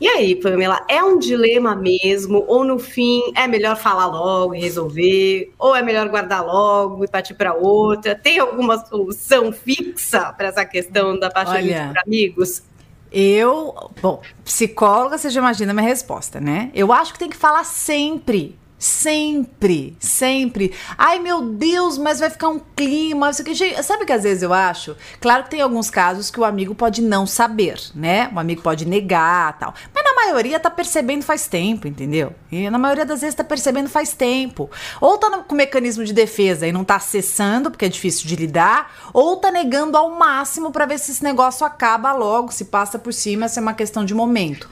[0.02, 2.44] E aí, Pamela, é um dilema mesmo?
[2.46, 5.54] Ou no fim é melhor falar logo e resolver?
[5.58, 8.14] Ou é melhor guardar logo e partir para outra?
[8.14, 11.56] Tem alguma solução fixa para essa questão da paixão
[11.88, 12.64] por amigos?
[13.14, 16.70] Eu, bom, psicóloga, você já imagina a minha resposta, né?
[16.74, 18.58] Eu acho que tem que falar sempre.
[18.84, 20.74] Sempre, sempre.
[20.98, 23.32] Ai, meu Deus, mas vai ficar um clima.
[23.32, 24.94] Sabe que às vezes eu acho?
[25.22, 28.30] Claro que tem alguns casos que o amigo pode não saber, né?
[28.36, 29.74] O amigo pode negar tal.
[29.96, 32.34] Mas na maioria tá percebendo faz tempo, entendeu?
[32.52, 34.70] E na maioria das vezes tá percebendo faz tempo.
[35.00, 38.36] Ou tá no, com mecanismo de defesa e não tá acessando, porque é difícil de
[38.36, 43.00] lidar, ou tá negando ao máximo para ver se esse negócio acaba logo, se passa
[43.00, 44.70] por cima, se é uma questão de momento.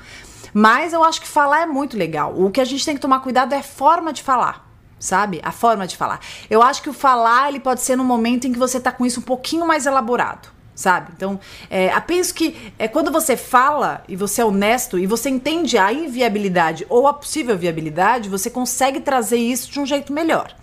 [0.53, 2.33] Mas eu acho que falar é muito legal.
[2.35, 5.41] O que a gente tem que tomar cuidado é a forma de falar sabe?
[5.43, 6.19] A forma de falar.
[6.49, 9.05] Eu acho que o falar ele pode ser no momento em que você tá com
[9.05, 10.49] isso um pouquinho mais elaborado.
[10.73, 11.11] Sabe?
[11.15, 15.77] Então, é, penso que é quando você fala e você é honesto e você entende
[15.77, 20.55] a inviabilidade ou a possível viabilidade, você consegue trazer isso de um jeito melhor.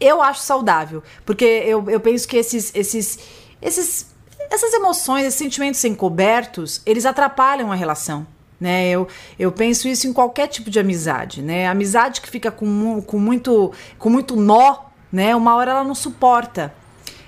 [0.00, 3.18] Eu acho saudável, porque eu, eu penso que esses, esses,
[3.62, 4.14] esses,
[4.50, 8.26] essas emoções, esses sentimentos encobertos, eles atrapalham a relação
[8.62, 8.88] né?
[8.88, 11.66] Eu, eu penso isso em qualquer tipo de amizade, né?
[11.66, 14.76] Amizade que fica com, com, muito, com muito nó,
[15.10, 15.34] né?
[15.34, 16.72] Uma hora ela não suporta.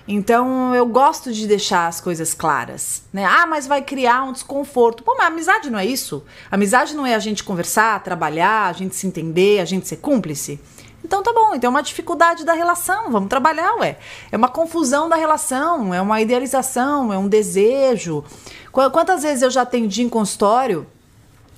[0.06, 3.24] Então eu gosto de deixar as coisas claras, né?
[3.24, 5.02] Ah, mas vai criar um desconforto.
[5.02, 6.24] Pô, mas amizade não é isso.
[6.50, 10.60] Amizade não é a gente conversar, trabalhar, a gente se entender, a gente ser cúmplice.
[11.02, 13.98] Então tá bom, então é uma dificuldade da relação, vamos trabalhar, ué.
[14.32, 18.24] É uma confusão da relação, é uma idealização, é um desejo.
[18.72, 20.86] Quantas vezes eu já atendi em consultório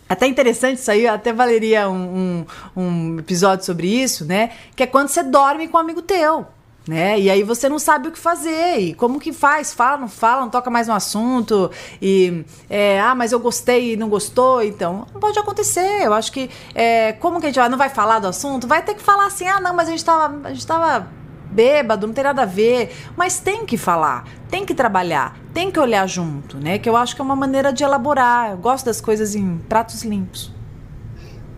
[0.08, 2.44] até interessante isso aí, até valeria um,
[2.76, 4.50] um, um, episódio sobre isso, né?
[4.74, 6.46] Que é quando você dorme com um amigo teu,
[6.86, 7.18] né?
[7.18, 9.74] E aí você não sabe o que fazer, e como que faz?
[9.74, 13.96] Fala, não fala, não toca mais no assunto, e é, ah, mas eu gostei e
[13.96, 16.02] não gostou, então pode acontecer.
[16.04, 18.66] Eu acho que é, como que a gente vai, não vai falar do assunto?
[18.68, 21.08] Vai ter que falar assim, ah, não, mas a gente tava, a gente tava
[21.56, 22.94] bêbado, não tem nada a ver.
[23.16, 26.78] Mas tem que falar, tem que trabalhar, tem que olhar junto, né?
[26.78, 28.50] Que eu acho que é uma maneira de elaborar.
[28.50, 30.54] Eu gosto das coisas em pratos limpos.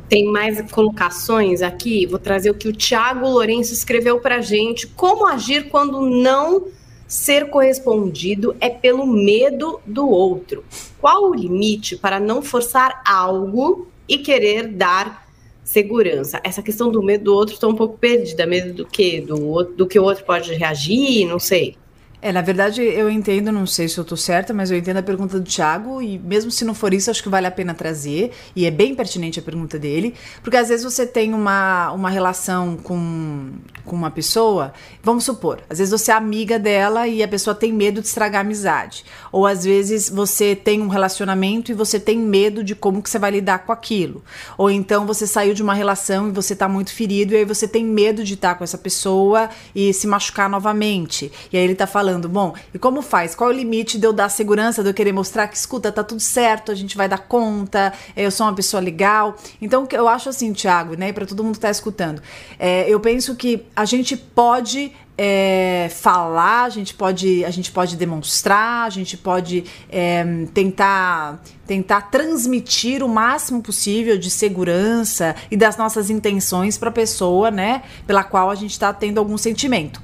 [0.08, 2.06] Tem mais colocações aqui.
[2.06, 4.86] Vou trazer o que o Tiago Lourenço escreveu para gente.
[4.86, 6.68] Como agir quando não
[7.06, 10.64] ser correspondido é pelo medo do outro?
[10.98, 15.27] Qual o limite para não forçar algo e querer dar
[15.68, 16.40] segurança.
[16.42, 18.46] Essa questão do medo do outro está um pouco perdida.
[18.46, 19.20] Medo do quê?
[19.20, 21.26] Do, do que o outro pode reagir?
[21.26, 21.76] Não sei.
[22.20, 25.02] É, na verdade, eu entendo, não sei se eu tô certa, mas eu entendo a
[25.04, 28.32] pergunta do Thiago, e mesmo se não for isso, acho que vale a pena trazer,
[28.56, 32.76] e é bem pertinente a pergunta dele, porque às vezes você tem uma, uma relação
[32.76, 33.52] com,
[33.84, 37.72] com uma pessoa, vamos supor, às vezes você é amiga dela e a pessoa tem
[37.72, 42.18] medo de estragar a amizade, ou às vezes você tem um relacionamento e você tem
[42.18, 44.24] medo de como que você vai lidar com aquilo,
[44.56, 47.68] ou então você saiu de uma relação e você tá muito ferido, e aí você
[47.68, 51.86] tem medo de estar com essa pessoa e se machucar novamente, e aí ele tá
[51.86, 53.34] falando falando, bom, e como faz?
[53.34, 56.02] Qual é o limite de eu dar segurança, de eu querer mostrar que, escuta, tá
[56.02, 59.36] tudo certo, a gente vai dar conta, é, eu sou uma pessoa legal.
[59.60, 62.22] Então, eu acho assim, Thiago, né, para todo mundo que tá escutando,
[62.58, 67.96] é, eu penso que a gente pode é, falar, a gente pode, a gente pode
[67.96, 75.76] demonstrar, a gente pode é, tentar, tentar transmitir o máximo possível de segurança e das
[75.76, 80.00] nossas intenções para a pessoa, né, pela qual a gente está tendo algum sentimento.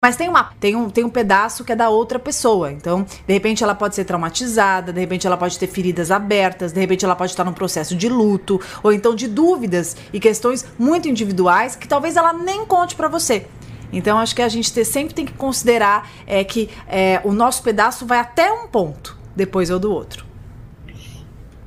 [0.00, 2.70] Mas tem, uma, tem, um, tem um pedaço que é da outra pessoa.
[2.70, 6.78] Então, de repente, ela pode ser traumatizada, de repente, ela pode ter feridas abertas, de
[6.78, 11.08] repente, ela pode estar num processo de luto, ou então de dúvidas e questões muito
[11.08, 13.48] individuais que talvez ela nem conte para você.
[13.92, 17.60] Então, acho que a gente ter, sempre tem que considerar é, que é, o nosso
[17.64, 20.24] pedaço vai até um ponto, depois é o do outro.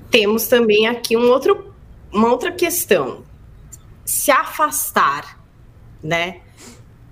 [0.10, 1.74] Temos também aqui um outro,
[2.14, 3.26] uma outra questão.
[4.06, 5.38] Se afastar,
[6.02, 6.40] né?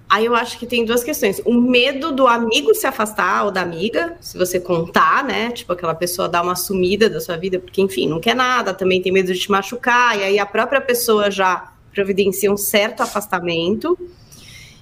[0.10, 1.39] Aí eu acho que tem duas questões.
[1.45, 5.52] O medo do amigo se afastar ou da amiga, se você contar, né?
[5.52, 9.02] Tipo, aquela pessoa dar uma sumida da sua vida, porque, enfim, não quer nada, também
[9.02, 13.95] tem medo de te machucar, e aí a própria pessoa já providencia um certo afastamento.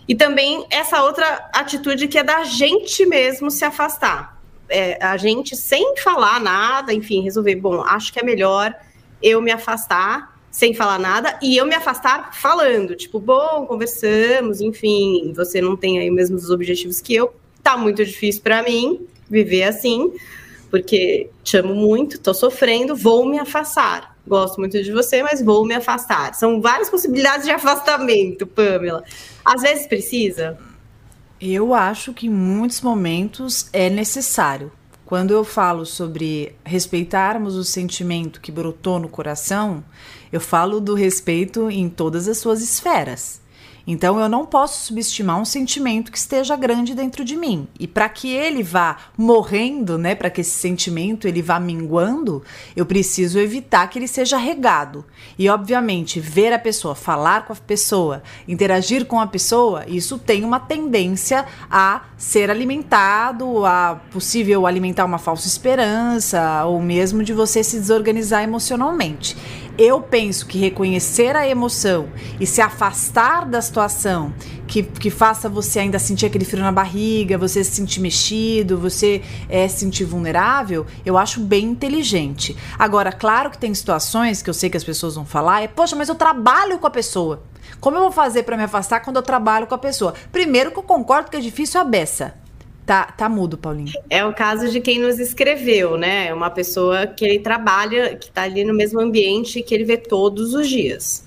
[0.08, 4.38] E também essa outra atitude que é da gente mesmo se afastar.
[4.70, 8.74] é, a gente, sem falar nada, enfim, resolver, bom, acho que é melhor
[9.22, 15.32] eu me afastar sem falar nada e eu me afastar falando, tipo, bom, conversamos, enfim,
[15.36, 19.66] você não tem aí os mesmos objetivos que eu, tá muito difícil para mim viver
[19.66, 20.12] assim,
[20.72, 24.18] porque te amo muito, tô sofrendo, vou me afastar.
[24.26, 26.34] Gosto muito de você, mas vou me afastar.
[26.34, 29.04] São várias possibilidades de afastamento, Pamela.
[29.46, 30.58] Às vezes precisa.
[31.40, 34.72] Eu acho que em muitos momentos é necessário.
[35.06, 39.84] Quando eu falo sobre respeitarmos o sentimento que brotou no coração,
[40.32, 43.42] eu falo do respeito em todas as suas esferas.
[43.88, 47.70] Então eu não posso subestimar um sentimento que esteja grande dentro de mim.
[47.80, 52.44] E para que ele vá morrendo, né, para que esse sentimento ele vá minguando,
[52.76, 55.06] eu preciso evitar que ele seja regado.
[55.40, 60.44] E obviamente, ver a pessoa, falar com a pessoa, interagir com a pessoa, isso tem
[60.44, 67.64] uma tendência a ser alimentado, a possível alimentar uma falsa esperança ou mesmo de você
[67.64, 69.38] se desorganizar emocionalmente.
[69.78, 72.10] Eu penso que reconhecer a emoção
[72.40, 74.34] e se afastar da situação
[74.68, 79.22] que, que faça você ainda sentir aquele frio na barriga, você se sentir mexido, você
[79.48, 82.58] é, se sentir vulnerável, eu acho bem inteligente.
[82.78, 85.96] Agora, claro que tem situações que eu sei que as pessoas vão falar, é, poxa,
[85.96, 87.44] mas eu trabalho com a pessoa.
[87.80, 90.16] Como eu vou fazer para me afastar quando eu trabalho com a pessoa?
[90.32, 92.34] Primeiro que eu concordo que é difícil a beça.
[92.88, 93.92] Tá, tá mudo, Paulinho.
[94.10, 96.28] É o caso de quem nos escreveu, né?
[96.28, 99.98] É uma pessoa que ele trabalha, que tá ali no mesmo ambiente que ele vê
[99.98, 101.26] todos os dias.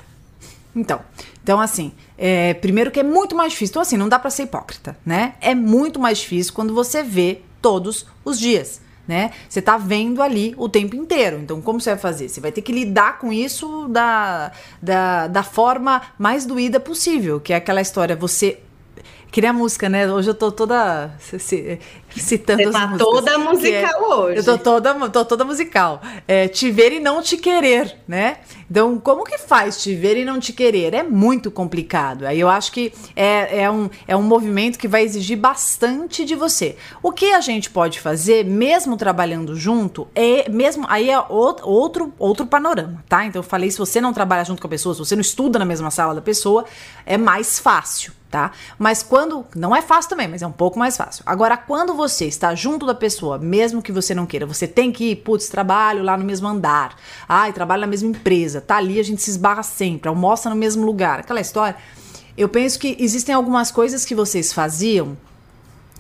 [0.74, 1.00] Então,
[1.42, 3.72] então assim, é, primeiro que é muito mais difícil.
[3.72, 5.34] Então, assim, não dá para ser hipócrita, né?
[5.38, 8.80] É muito mais difícil quando você vê todos os dias.
[9.06, 9.32] Né?
[9.46, 11.40] Você tá vendo ali o tempo inteiro.
[11.40, 12.28] Então, como você vai fazer?
[12.30, 17.52] Você vai ter que lidar com isso da, da, da forma mais doída possível, que
[17.52, 18.60] é aquela história, você
[19.30, 20.10] que nem a música, né?
[20.10, 21.14] Hoje eu tô toda
[22.16, 24.38] citando Você tá toda musical é, hoje.
[24.38, 26.00] Eu tô toda, tô toda musical.
[26.26, 28.38] É, te ver e não te querer, né?
[28.70, 30.94] Então, como que faz te ver e não te querer?
[30.94, 32.24] É muito complicado.
[32.24, 36.36] Aí eu acho que é, é, um, é um movimento que vai exigir bastante de
[36.36, 36.76] você.
[37.02, 40.86] O que a gente pode fazer, mesmo trabalhando junto, é mesmo.
[40.88, 43.26] Aí é outro, outro panorama, tá?
[43.26, 45.58] Então eu falei: se você não trabalha junto com a pessoa, se você não estuda
[45.58, 46.64] na mesma sala da pessoa,
[47.04, 48.52] é mais fácil tá?
[48.78, 49.44] Mas quando.
[49.54, 51.22] Não é fácil também, mas é um pouco mais fácil.
[51.26, 55.10] Agora, quando você está junto da pessoa, mesmo que você não queira, você tem que
[55.10, 56.96] ir, putz, trabalho lá no mesmo andar,
[57.28, 60.86] ai, trabalho na mesma empresa, tá ali, a gente se esbarra sempre, almoça no mesmo
[60.86, 61.76] lugar, aquela história.
[62.38, 65.14] Eu penso que existem algumas coisas que vocês faziam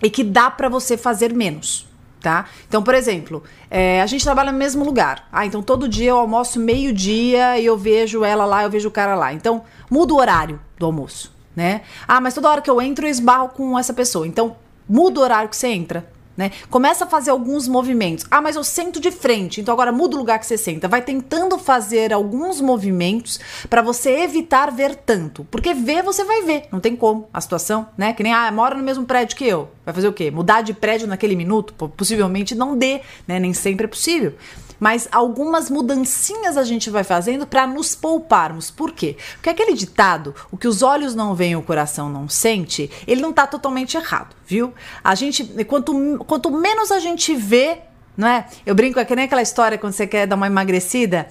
[0.02, 1.86] e que dá para você fazer menos.
[2.22, 2.46] Tá?
[2.68, 5.26] Então, por exemplo, é, a gente trabalha no mesmo lugar.
[5.32, 8.90] Ah, então todo dia eu almoço meio-dia e eu vejo ela lá, eu vejo o
[8.90, 9.32] cara lá.
[9.32, 11.82] Então, muda o horário do almoço né?
[12.06, 14.26] Ah, mas toda hora que eu entro eu esbarro com essa pessoa.
[14.26, 14.56] Então,
[14.90, 16.04] muda o horário que você entra.
[16.36, 16.52] Né?
[16.70, 18.24] Começa a fazer alguns movimentos.
[18.30, 20.88] Ah, mas eu sento de frente, então agora muda o lugar que você senta.
[20.88, 25.44] Vai tentando fazer alguns movimentos para você evitar ver tanto.
[25.50, 28.14] Porque ver você vai ver, não tem como a situação, né?
[28.14, 29.68] Que nem, ah, mora no mesmo prédio que eu.
[29.84, 30.30] Vai fazer o quê?
[30.30, 31.74] Mudar de prédio naquele minuto?
[31.90, 33.38] Possivelmente não dê, né?
[33.38, 34.34] Nem sempre é possível
[34.80, 38.70] mas algumas mudancinhas a gente vai fazendo para nos pouparmos.
[38.70, 39.16] Por quê?
[39.34, 43.28] Porque aquele ditado, o que os olhos não veem, o coração não sente, ele não
[43.28, 44.74] está totalmente errado, viu?
[45.02, 47.78] A gente, quanto, quanto menos a gente vê
[48.16, 48.46] não é?
[48.66, 51.26] Eu brinco, é que nem aquela história quando você quer dar uma emagrecida,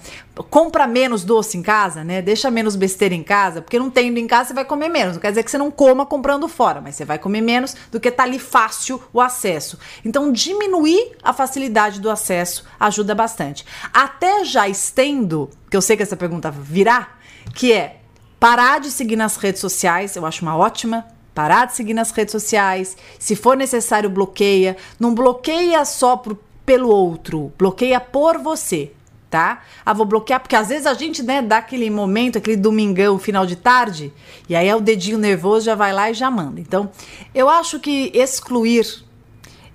[0.48, 2.20] compra menos doce em casa, né?
[2.20, 5.14] Deixa menos besteira em casa, porque não tendo em casa você vai comer menos.
[5.14, 8.00] Não quer dizer que você não coma comprando fora, mas você vai comer menos do
[8.00, 9.78] que tá ali fácil o acesso.
[10.04, 13.64] Então, diminuir a facilidade do acesso ajuda bastante.
[13.92, 17.10] Até já estendo, que eu sei que essa pergunta virá,
[17.54, 18.00] que é
[18.40, 22.32] parar de seguir nas redes sociais, eu acho uma ótima parar de seguir nas redes
[22.32, 22.96] sociais.
[23.18, 24.76] Se for necessário, bloqueia.
[24.98, 26.22] Não bloqueia só
[26.64, 28.92] pelo outro, bloqueia por você,
[29.28, 29.62] tá?
[29.84, 33.44] Ah, vou bloquear porque às vezes a gente, né, dá aquele momento, aquele domingão, final
[33.44, 34.12] de tarde,
[34.48, 36.60] e aí é o dedinho nervoso já vai lá e já manda.
[36.60, 36.90] Então,
[37.34, 39.02] eu acho que excluir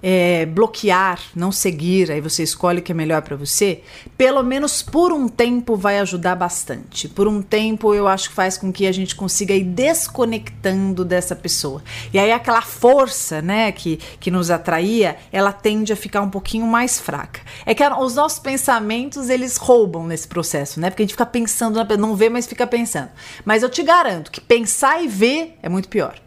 [0.07, 3.81] é, bloquear, não seguir, aí você escolhe o que é melhor para você,
[4.15, 7.09] pelo menos por um tempo vai ajudar bastante.
[7.09, 11.35] Por um tempo eu acho que faz com que a gente consiga ir desconectando dessa
[11.35, 11.83] pessoa.
[12.13, 16.67] E aí aquela força, né, que, que nos atraía, ela tende a ficar um pouquinho
[16.67, 17.41] mais fraca.
[17.65, 20.91] É que os nossos pensamentos, eles roubam nesse processo, né?
[20.91, 23.09] Porque a gente fica pensando, não vê, mas fica pensando.
[23.43, 26.24] Mas eu te garanto que pensar e ver é muito pior.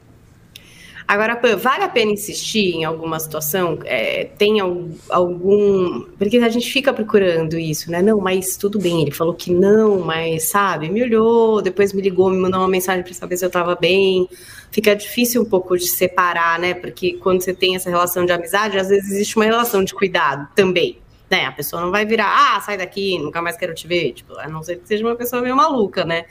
[1.09, 3.79] Agora, vale a pena insistir em alguma situação?
[3.87, 6.03] É, tem algum.
[6.19, 8.03] Porque a gente fica procurando isso, né?
[8.03, 12.29] Não, mas tudo bem, ele falou que não, mas sabe, me olhou, depois me ligou,
[12.29, 14.29] me mandou uma mensagem para saber se eu estava bem.
[14.71, 16.75] Fica difícil um pouco de separar, né?
[16.75, 20.47] Porque quando você tem essa relação de amizade, às vezes existe uma relação de cuidado
[20.55, 20.99] também.
[21.31, 21.47] Né?
[21.47, 24.13] A pessoa não vai virar, ah, sai daqui, nunca mais quero te ver.
[24.13, 26.27] Tipo, a não ser que seja uma pessoa meio maluca, né?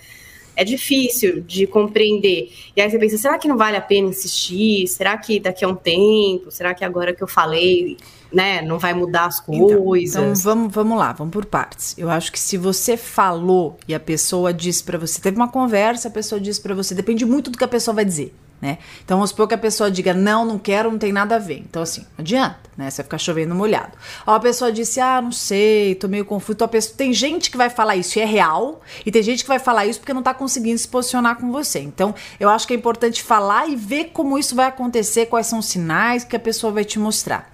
[0.57, 2.51] É difícil de compreender.
[2.75, 4.87] E aí você pensa, será que não vale a pena insistir?
[4.87, 6.49] Será que daqui a um tempo?
[6.49, 7.95] Será que agora que eu falei,
[8.33, 10.15] né, não vai mudar as coisas?
[10.15, 11.95] Então, então vamos, vamos lá, vamos por partes.
[11.95, 16.07] Eu acho que se você falou e a pessoa disse para você, teve uma conversa,
[16.07, 18.77] a pessoa disse para você, depende muito do que a pessoa vai dizer né?
[19.03, 21.59] Então vamos supor que a pessoa diga não, não quero, não tem nada a ver.
[21.59, 22.89] Então assim, não adianta, né?
[22.89, 23.91] Você vai ficar chovendo molhado.
[24.25, 26.57] Ou a pessoa disse, ah, não sei, tô meio confuso.
[26.67, 26.97] Pessoa...
[26.97, 29.85] Tem gente que vai falar isso e é real, e tem gente que vai falar
[29.85, 31.79] isso porque não tá conseguindo se posicionar com você.
[31.79, 35.59] Então eu acho que é importante falar e ver como isso vai acontecer, quais são
[35.59, 37.51] os sinais que a pessoa vai te mostrar.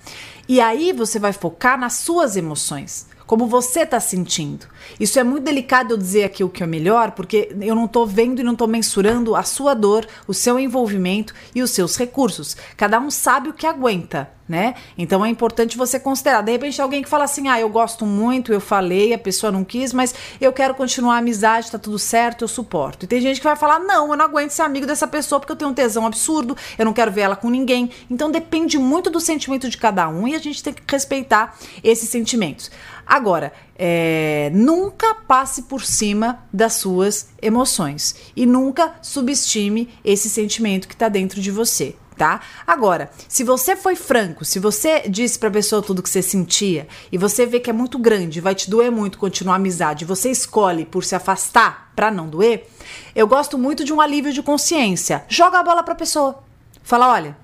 [0.48, 4.66] E aí você vai focar nas suas emoções como você está sentindo.
[5.00, 8.06] Isso é muito delicado eu dizer aqui o que é melhor, porque eu não estou
[8.06, 12.56] vendo e não estou mensurando a sua dor, o seu envolvimento e os seus recursos.
[12.76, 14.76] Cada um sabe o que aguenta, né?
[14.98, 16.42] Então é importante você considerar.
[16.42, 19.64] De repente, alguém que fala assim: ah, eu gosto muito, eu falei, a pessoa não
[19.64, 23.06] quis, mas eu quero continuar a amizade, tá tudo certo, eu suporto.
[23.06, 25.52] E tem gente que vai falar: não, eu não aguento ser amigo dessa pessoa porque
[25.52, 27.90] eu tenho um tesão absurdo, eu não quero ver ela com ninguém.
[28.10, 32.10] Então depende muito do sentimento de cada um e a gente tem que respeitar esses
[32.10, 32.70] sentimentos.
[33.06, 40.94] Agora, é, nunca passe por cima das suas emoções e nunca subestime esse sentimento que
[40.94, 41.96] está dentro de você.
[42.18, 42.42] Tá?
[42.66, 46.88] Agora, se você foi franco, se você disse para a pessoa tudo que você sentia
[47.12, 50.30] e você vê que é muito grande, vai te doer muito continuar a amizade, você
[50.30, 52.68] escolhe por se afastar para não doer,
[53.16, 55.26] eu gosto muito de um alívio de consciência.
[55.28, 56.44] Joga a bola para a pessoa.
[56.84, 57.43] Fala, olha,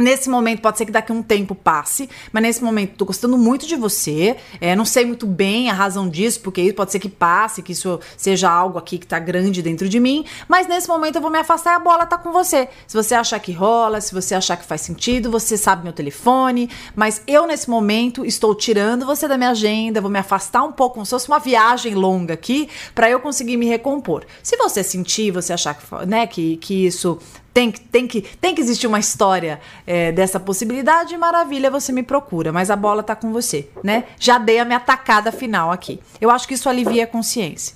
[0.00, 3.36] Nesse momento, pode ser que daqui a um tempo passe, mas nesse momento tô gostando
[3.36, 4.34] muito de você.
[4.58, 8.00] É, não sei muito bem a razão disso, porque pode ser que passe, que isso
[8.16, 10.24] seja algo aqui que tá grande dentro de mim.
[10.48, 12.66] Mas nesse momento eu vou me afastar e a bola tá com você.
[12.86, 16.70] Se você achar que rola, se você achar que faz sentido, você sabe meu telefone.
[16.96, 20.94] Mas eu, nesse momento, estou tirando você da minha agenda, vou me afastar um pouco,
[20.94, 24.24] como se fosse uma viagem longa aqui, para eu conseguir me recompor.
[24.42, 27.18] Se você sentir, você achar que, né, que, que isso
[27.52, 32.52] tem, tem, que, tem que existir uma história é, dessa possibilidade, maravilha, você me procura,
[32.52, 34.04] mas a bola tá com você, né?
[34.18, 35.98] Já dei a minha tacada final aqui.
[36.20, 37.74] Eu acho que isso alivia a consciência.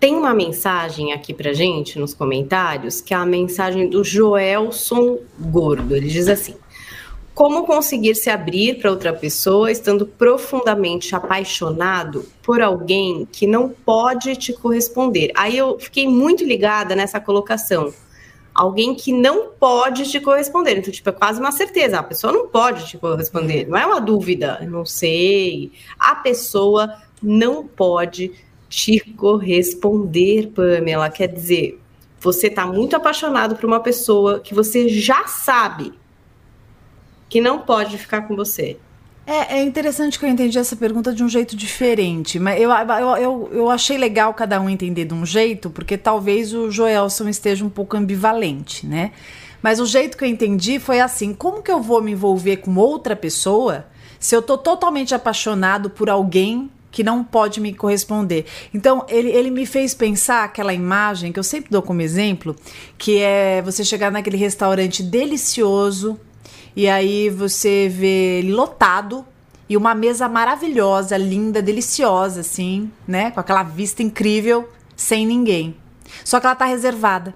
[0.00, 5.96] Tem uma mensagem aqui pra gente nos comentários, que é a mensagem do Joelson Gordo.
[5.96, 6.56] Ele diz assim:
[7.34, 14.36] Como conseguir se abrir para outra pessoa estando profundamente apaixonado por alguém que não pode
[14.36, 15.30] te corresponder?
[15.34, 17.94] Aí eu fiquei muito ligada nessa colocação
[18.54, 20.78] alguém que não pode te corresponder.
[20.78, 21.98] Então, tipo, é quase uma certeza.
[21.98, 23.66] A pessoa não pode te corresponder.
[23.68, 24.60] Não é uma dúvida.
[24.70, 25.72] Não sei.
[25.98, 28.32] A pessoa não pode
[28.68, 31.10] te corresponder, Pamela.
[31.10, 31.80] Quer dizer,
[32.20, 35.92] você está muito apaixonado por uma pessoa que você já sabe
[37.28, 38.78] que não pode ficar com você.
[39.26, 43.16] É, é, interessante que eu entendi essa pergunta de um jeito diferente, mas eu, eu,
[43.16, 47.64] eu, eu, achei legal cada um entender de um jeito, porque talvez o Joelson esteja
[47.64, 49.12] um pouco ambivalente, né?
[49.62, 52.76] Mas o jeito que eu entendi foi assim: como que eu vou me envolver com
[52.76, 53.86] outra pessoa
[54.20, 58.46] se eu tô totalmente apaixonado por alguém que não pode me corresponder.
[58.72, 62.54] Então, ele, ele me fez pensar aquela imagem que eu sempre dou como exemplo,
[62.96, 66.18] que é você chegar naquele restaurante delicioso,
[66.76, 69.24] e aí você vê ele lotado
[69.68, 73.30] e uma mesa maravilhosa, linda, deliciosa, assim, né?
[73.30, 75.76] Com aquela vista incrível, sem ninguém.
[76.24, 77.34] Só que ela tá reservada.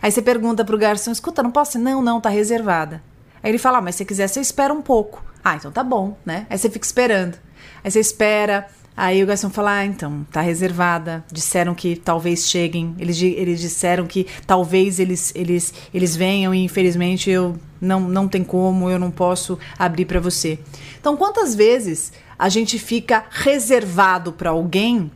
[0.00, 1.78] Aí você pergunta pro garçom: escuta, não posso?
[1.78, 3.02] Não, não, tá reservada.
[3.42, 5.24] Aí ele fala: ah, mas se quiser, você espera um pouco.
[5.44, 6.46] Ah, então tá bom, né?
[6.48, 7.38] Aí você fica esperando.
[7.82, 8.68] Aí você espera,
[9.00, 11.24] Aí o garçom fala: ah, então, tá reservada.
[11.30, 12.96] Disseram que talvez cheguem.
[12.98, 18.42] Eles, eles disseram que talvez eles, eles, eles venham e infelizmente eu não, não tem
[18.42, 20.58] como, eu não posso abrir para você.
[20.98, 25.12] Então, quantas vezes a gente fica reservado para alguém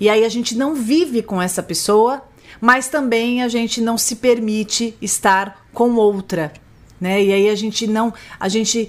[0.00, 2.22] e aí a gente não vive com essa pessoa,
[2.58, 6.50] mas também a gente não se permite estar com outra,
[6.98, 7.22] né?
[7.22, 8.10] E aí a gente não,
[8.40, 8.88] a gente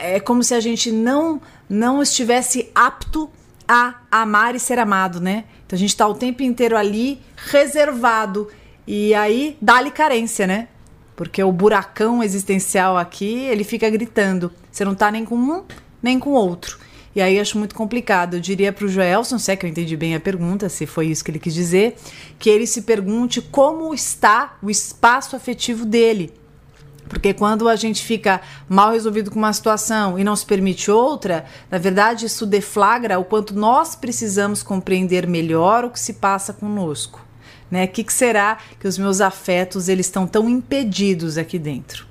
[0.00, 3.30] é como se a gente não não estivesse apto
[3.72, 5.44] a amar e ser amado, né?
[5.64, 8.48] Então a gente tá o tempo inteiro ali reservado
[8.84, 10.66] e aí dá-lhe carência, né?
[11.14, 14.50] Porque o buracão existencial aqui, ele fica gritando.
[14.72, 15.62] Você não tá nem com um,
[16.02, 16.80] nem com outro.
[17.14, 18.34] E aí acho muito complicado.
[18.34, 21.06] Eu diria para o Joelson, se é que eu entendi bem a pergunta, se foi
[21.06, 21.96] isso que ele quis dizer,
[22.40, 26.32] que ele se pergunte como está o espaço afetivo dele.
[27.10, 31.44] Porque quando a gente fica mal resolvido com uma situação e não se permite outra,
[31.68, 37.20] na verdade isso deflagra o quanto nós precisamos compreender melhor o que se passa conosco.
[37.68, 37.84] Né?
[37.84, 42.06] O que, que será que os meus afetos eles estão tão impedidos aqui dentro?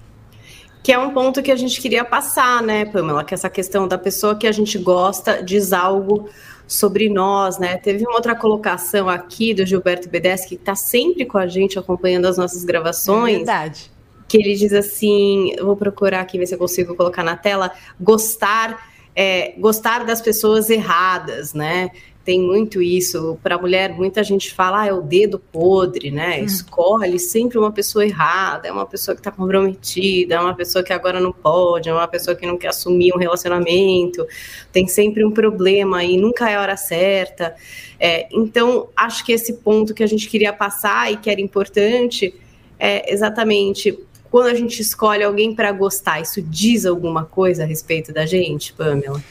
[0.84, 3.24] Que é um ponto que a gente queria passar, né, Pamela?
[3.24, 6.30] Que é essa questão da pessoa que a gente gosta diz algo
[6.68, 7.78] sobre nós, né?
[7.78, 12.26] Teve uma outra colocação aqui do Gilberto Bedeschi, que está sempre com a gente acompanhando
[12.26, 13.36] as nossas gravações.
[13.36, 13.99] É verdade.
[14.30, 18.88] Que ele diz assim: vou procurar aqui, ver se eu consigo colocar na tela, gostar.
[19.16, 21.92] É, gostar das pessoas erradas, né?
[22.30, 23.40] tem muito isso.
[23.42, 26.40] Para a mulher, muita gente fala, ah, é o dedo podre, né?
[26.42, 30.94] Escolhe sempre uma pessoa errada, é uma pessoa que está comprometida, é uma pessoa que
[30.94, 34.28] agora não pode, é uma pessoa que não quer assumir um relacionamento,
[34.72, 37.56] tem sempre um problema e nunca é a hora certa.
[38.00, 42.32] É, então, acho que esse ponto que a gente queria passar e que era importante
[42.78, 43.98] é exatamente
[44.32, 48.74] quando a gente escolhe alguém para gostar, isso diz alguma coisa a respeito da gente,
[48.74, 49.22] Pamela?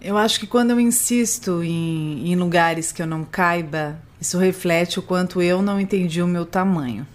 [0.00, 4.98] Eu acho que quando eu insisto em, em lugares que eu não caiba, isso reflete
[4.98, 7.06] o quanto eu não entendi o meu tamanho.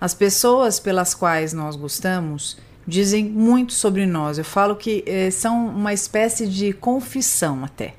[0.00, 2.56] As pessoas pelas quais nós gostamos
[2.86, 4.38] dizem muito sobre nós.
[4.38, 7.94] Eu falo que eh, são uma espécie de confissão até.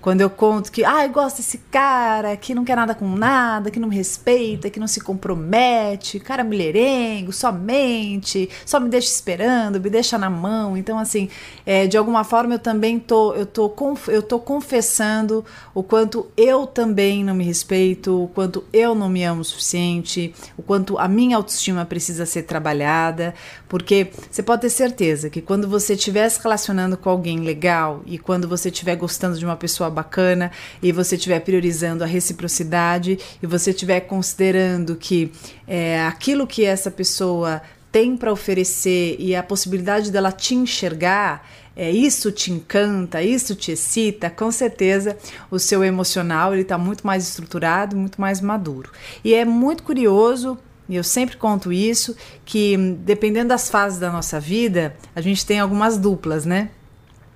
[0.00, 3.70] Quando eu conto que, ah, eu gosto desse cara, que não quer nada com nada,
[3.70, 9.80] que não me respeita, que não se compromete, cara mulherengo, somente, só me deixa esperando,
[9.80, 10.76] me deixa na mão.
[10.76, 11.28] Então, assim,
[11.66, 13.74] é, de alguma forma eu também tô, eu tô,
[14.06, 15.44] eu tô confessando
[15.74, 20.34] o quanto eu também não me respeito, o quanto eu não me amo o suficiente,
[20.56, 23.34] o quanto a minha autoestima precisa ser trabalhada,
[23.68, 28.18] porque você pode ter certeza que quando você estiver se relacionando com alguém legal e
[28.18, 30.50] quando você estiver gostando de uma pessoa pessoa bacana
[30.82, 35.32] e você estiver priorizando a reciprocidade e você estiver considerando que
[35.66, 37.60] é, aquilo que essa pessoa
[37.90, 43.72] tem para oferecer e a possibilidade dela te enxergar, é, isso te encanta, isso te
[43.72, 45.16] excita, com certeza
[45.50, 48.90] o seu emocional ele está muito mais estruturado, muito mais maduro.
[49.24, 50.58] E é muito curioso
[50.88, 52.16] e eu sempre conto isso,
[52.46, 56.70] que dependendo das fases da nossa vida, a gente tem algumas duplas, né?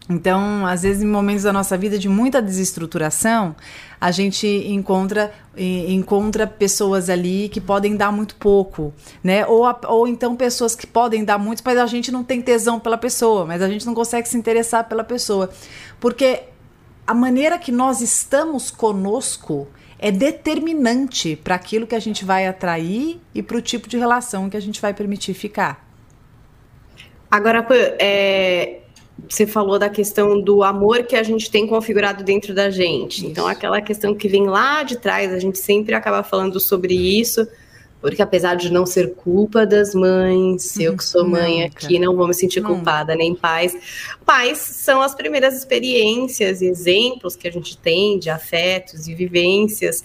[0.09, 3.55] Então, às vezes, em momentos da nossa vida de muita desestruturação,
[4.00, 8.92] a gente encontra encontra pessoas ali que podem dar muito pouco,
[9.22, 9.46] né?
[9.46, 12.96] Ou, ou então pessoas que podem dar muito, mas a gente não tem tesão pela
[12.96, 15.50] pessoa, mas a gente não consegue se interessar pela pessoa.
[16.00, 16.44] Porque
[17.07, 23.20] a maneira que nós estamos conosco é determinante para aquilo que a gente vai atrair
[23.34, 25.86] e para o tipo de relação que a gente vai permitir ficar.
[27.30, 27.64] Agora,
[28.00, 28.81] é,
[29.28, 33.18] você falou da questão do amor que a gente tem configurado dentro da gente.
[33.18, 33.26] Isso.
[33.26, 37.46] Então, aquela questão que vem lá de trás, a gente sempre acaba falando sobre isso,
[38.00, 41.86] porque apesar de não ser culpa das mães, eu que sou mãe Nunca.
[41.86, 43.76] aqui, não vou me sentir culpada, nem pais.
[44.24, 50.04] Pais são as primeiras experiências e exemplos que a gente tem de afetos e vivências.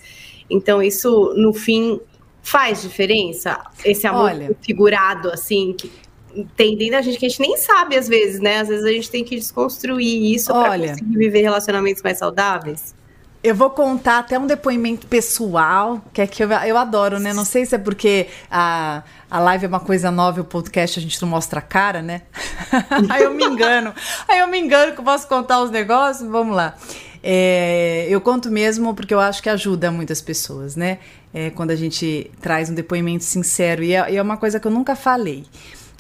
[0.49, 1.99] Então, isso, no fim,
[2.41, 3.59] faz diferença?
[3.83, 5.91] Esse amor Olha, configurado, assim, que
[6.37, 8.59] entendendo a gente que a gente nem sabe às vezes, né?
[8.59, 12.95] Às vezes a gente tem que desconstruir isso para conseguir viver relacionamentos mais saudáveis.
[13.43, 17.33] Eu vou contar até um depoimento pessoal, que é que eu, eu adoro, né?
[17.33, 20.99] Não sei se é porque a, a live é uma coisa nova e o podcast
[20.99, 22.23] a gente não mostra a cara, né?
[23.09, 23.93] Aí eu me engano.
[24.27, 26.27] Aí eu me engano que eu posso contar os negócios.
[26.27, 26.75] Vamos lá.
[27.23, 30.99] É, eu conto mesmo porque eu acho que ajuda muitas pessoas, né?
[31.33, 33.83] É, quando a gente traz um depoimento sincero.
[33.83, 35.45] E é, e é uma coisa que eu nunca falei.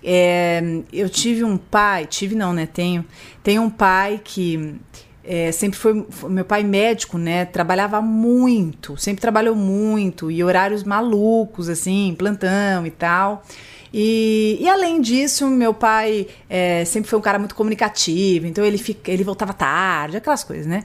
[0.03, 0.61] É,
[0.93, 2.65] eu tive um pai, tive não, né?
[2.65, 3.05] Tenho,
[3.43, 4.75] tenho um pai que
[5.23, 7.45] é, sempre foi, foi, meu pai médico, né?
[7.45, 13.43] Trabalhava muito, sempre trabalhou muito e horários malucos, assim, plantão e tal.
[13.93, 18.77] E, e além disso, meu pai é, sempre foi um cara muito comunicativo, então ele,
[18.77, 20.83] fica, ele voltava tarde, aquelas coisas, né?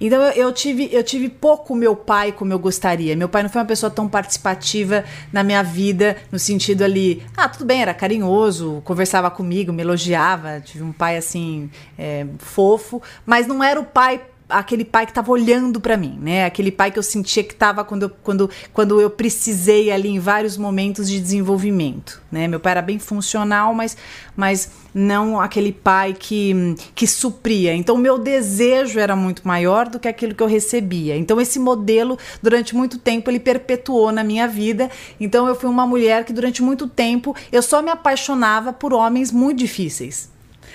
[0.00, 3.16] Então eu, tive, eu tive pouco meu pai como eu gostaria.
[3.16, 7.48] Meu pai não foi uma pessoa tão participativa na minha vida, no sentido ali, ah,
[7.48, 13.46] tudo bem, era carinhoso, conversava comigo, me elogiava, tive um pai assim, é, fofo, mas
[13.46, 16.44] não era o pai aquele pai que estava olhando para mim, né?
[16.44, 20.18] Aquele pai que eu sentia que estava quando eu, quando, quando eu precisei ali em
[20.18, 22.46] vários momentos de desenvolvimento, né?
[22.46, 23.96] Meu pai era bem funcional, mas,
[24.36, 27.74] mas não aquele pai que, que supria.
[27.74, 31.16] Então, meu desejo era muito maior do que aquilo que eu recebia.
[31.16, 34.90] Então, esse modelo, durante muito tempo, ele perpetuou na minha vida.
[35.18, 39.32] Então, eu fui uma mulher que, durante muito tempo, eu só me apaixonava por homens
[39.32, 40.32] muito difíceis.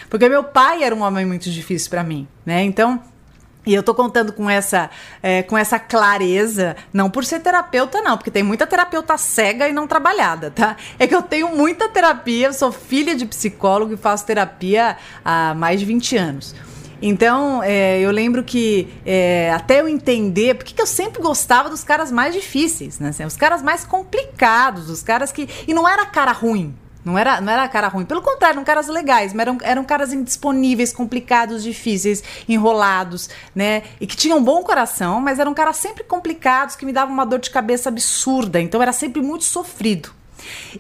[0.10, 2.64] Porque meu pai era um homem muito difícil para mim, né?
[2.64, 3.02] Então,
[3.70, 4.90] E eu tô contando com essa,
[5.22, 9.74] é, com essa clareza, não por ser terapeuta, não, porque tem muita terapeuta cega e
[9.74, 10.76] não trabalhada, tá?
[10.98, 15.54] É que eu tenho muita terapia, eu sou filha de psicólogo e faço terapia há
[15.54, 16.56] mais de 20 anos.
[17.00, 21.84] Então, é, eu lembro que é, até eu entender, porque que eu sempre gostava dos
[21.84, 23.10] caras mais difíceis, né?
[23.10, 25.48] Assim, os caras mais complicados, os caras que.
[25.68, 26.76] E não era cara ruim,
[27.10, 30.14] não era, não era cara ruim, pelo contrário, eram caras legais, mas eram, eram caras
[30.14, 33.84] indisponíveis, complicados, difíceis, enrolados, né?
[34.00, 37.26] E que tinham um bom coração, mas eram caras sempre complicados, que me davam uma
[37.26, 38.62] dor de cabeça absurda.
[38.62, 40.12] Então era sempre muito sofrido.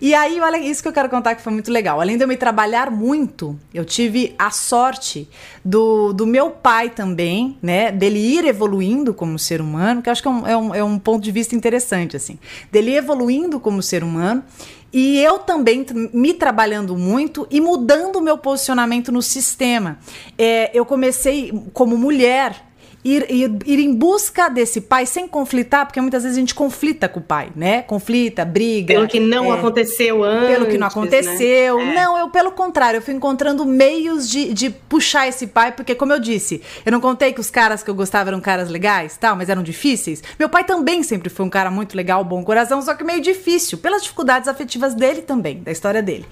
[0.01, 1.99] E aí, olha isso que eu quero contar que foi muito legal.
[1.99, 5.27] Além de eu me trabalhar muito, eu tive a sorte
[5.63, 7.91] do, do meu pai também, né?
[7.91, 10.83] Dele ir evoluindo como ser humano, que eu acho que é um, é um, é
[10.83, 12.39] um ponto de vista interessante, assim.
[12.71, 14.43] Dele evoluindo como ser humano
[14.91, 19.99] e eu também me trabalhando muito e mudando o meu posicionamento no sistema.
[20.37, 22.68] É, eu comecei como mulher
[23.03, 27.07] ir, ir, ir em busca desse pai sem conflitar, porque muitas vezes a gente conflita
[27.07, 27.81] com o pai, né?
[27.83, 28.93] Conflita, briga.
[28.93, 30.49] Pelo que não é, aconteceu antes.
[30.49, 31.77] Pelo que não aconteceu.
[31.77, 31.93] Né?
[31.93, 36.13] Não, eu, pelo contrário, eu fui encontrando meios de, de puxar esse pai, porque, como
[36.13, 39.35] eu disse, eu não contei que os caras que eu gostava eram caras legais, tal,
[39.35, 40.21] mas eram difíceis.
[40.37, 43.77] Meu pai também sempre foi um cara muito legal, bom coração, só que meio difícil,
[43.77, 46.25] pelas dificuldades afetivas dele também, da história dele.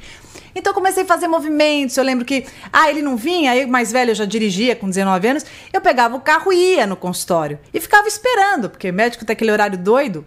[0.57, 1.95] Então eu comecei a fazer movimentos.
[1.97, 5.27] Eu lembro que, ah, ele não vinha, aí mais velho eu já dirigia com 19
[5.27, 5.45] anos.
[5.71, 9.51] Eu pegava o carro e ia no consultório e ficava esperando, porque médico tem aquele
[9.51, 10.25] horário doido.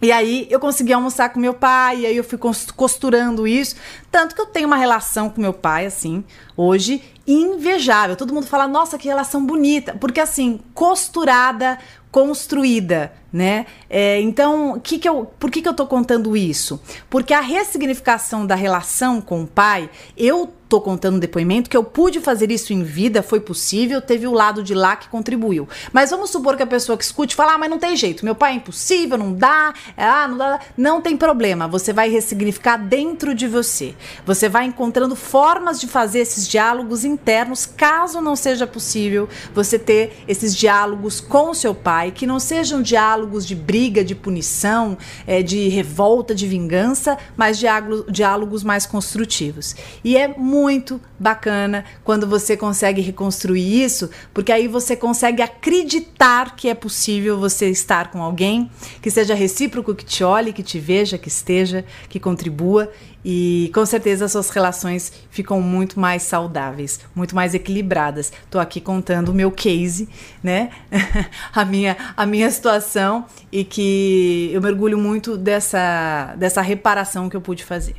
[0.00, 3.76] E aí eu consegui almoçar com meu pai, e aí eu fui costurando isso.
[4.10, 6.22] Tanto que eu tenho uma relação com meu pai, assim,
[6.54, 8.14] hoje, invejável.
[8.14, 9.96] Todo mundo fala, nossa, que relação bonita.
[9.98, 11.78] Porque, assim, costurada,
[12.10, 13.66] construída, né?
[13.90, 16.80] É, então, que que eu, por que, que eu tô contando isso?
[17.10, 21.84] Porque a ressignificação da relação com o pai, eu tô contando um depoimento que eu
[21.84, 25.68] pude fazer isso em vida, foi possível, teve o lado de lá que contribuiu.
[25.92, 28.34] Mas vamos supor que a pessoa que escute fala, ah, mas não tem jeito, meu
[28.34, 30.60] pai é impossível, não dá, ah, não dá.
[30.76, 33.94] Não tem problema, você vai ressignificar dentro de você.
[34.24, 40.24] Você vai encontrando formas de fazer esses diálogos internos, caso não seja possível você ter
[40.26, 44.98] esses diálogos com o seu pai, que não sejam diálogos diálogos de briga, de punição,
[45.26, 49.74] é, de revolta, de vingança, mas diálogos, mais construtivos.
[50.04, 56.68] E é muito bacana quando você consegue reconstruir isso, porque aí você consegue acreditar que
[56.68, 61.16] é possível você estar com alguém que seja recíproco, que te olhe, que te veja,
[61.16, 62.90] que esteja, que contribua
[63.28, 68.32] e com certeza as suas relações ficam muito mais saudáveis, muito mais equilibradas.
[68.44, 70.08] Estou aqui contando o meu case,
[70.40, 70.70] né?
[71.52, 77.40] a, minha, a minha situação e que eu mergulho muito dessa, dessa reparação que eu
[77.40, 77.96] pude fazer.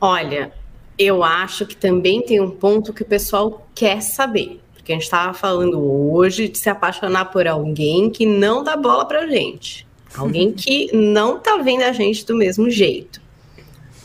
[0.00, 0.50] Olha,
[0.98, 4.62] eu acho que também tem um ponto que o pessoal quer saber.
[4.72, 9.04] Porque a gente estava falando hoje de se apaixonar por alguém que não dá bola
[9.04, 9.86] pra gente.
[10.16, 13.20] Alguém que não tá vendo a gente do mesmo jeito.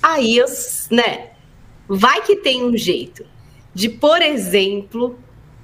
[0.08, 0.38] Aí,
[0.92, 1.32] né,
[1.88, 3.26] vai que tem um jeito
[3.74, 5.18] de, por exemplo,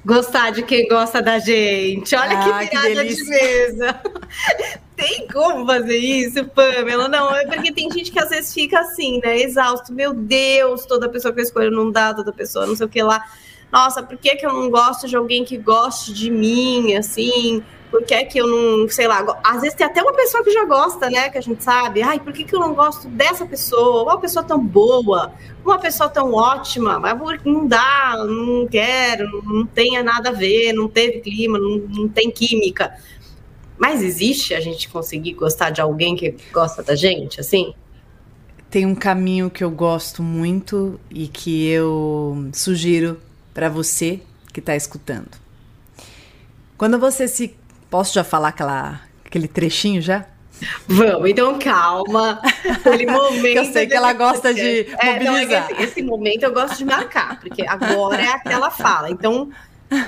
[0.04, 2.16] gostar de quem gosta da gente.
[2.16, 4.02] Olha ah, que virada que de mesa.
[4.98, 7.08] tem como fazer isso, Pamela?
[7.08, 9.40] Não, é porque tem gente que às vezes fica assim, né?
[9.40, 9.94] Exausto.
[9.94, 13.04] Meu Deus, toda pessoa que eu escolho não dá, toda pessoa não sei o que
[13.04, 13.24] lá.
[13.72, 17.64] Nossa, por que, que eu não gosto de alguém que goste de mim, assim?
[17.92, 20.52] Por que é que eu não, sei lá, às vezes tem até uma pessoa que
[20.52, 23.46] já gosta, né, que a gente sabe, ai, por que, que eu não gosto dessa
[23.46, 25.34] pessoa, uma pessoa tão boa,
[25.64, 30.88] uma pessoa tão ótima, mas não dá, não quero, não tem nada a ver, não
[30.88, 32.98] teve clima, não, não tem química.
[33.78, 37.74] Mas existe a gente conseguir gostar de alguém que gosta da gente, assim?
[38.70, 43.20] Tem um caminho que eu gosto muito e que eu sugiro
[43.54, 44.22] para você
[44.54, 45.42] que está escutando.
[46.78, 47.56] Quando você se
[47.92, 50.26] Posso já falar aquela, aquele trechinho já?
[50.88, 52.42] Vamos, então calma.
[52.70, 53.58] Aquele momento.
[53.58, 55.24] eu sei que ela gosta de é, mobilizar.
[55.24, 59.12] Não, é esse, esse, momento eu gosto de marcar, porque agora é aquela fala.
[59.12, 59.50] Então,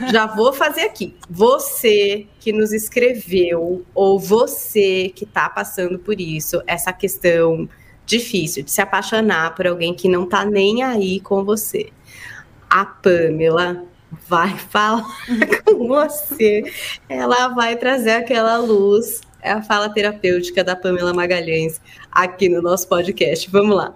[0.09, 1.17] já vou fazer aqui.
[1.29, 7.67] Você que nos escreveu, ou você que está passando por isso, essa questão
[8.05, 11.89] difícil de se apaixonar por alguém que não está nem aí com você.
[12.69, 13.83] A Pamela
[14.27, 15.05] vai falar
[15.65, 16.63] com você.
[17.07, 19.21] Ela vai trazer aquela luz.
[19.41, 23.49] É a fala terapêutica da Pamela Magalhães aqui no nosso podcast.
[23.49, 23.93] Vamos lá.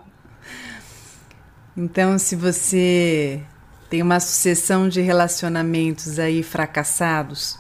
[1.76, 3.42] Então, se você
[3.90, 7.58] tem uma sucessão de relacionamentos aí fracassados,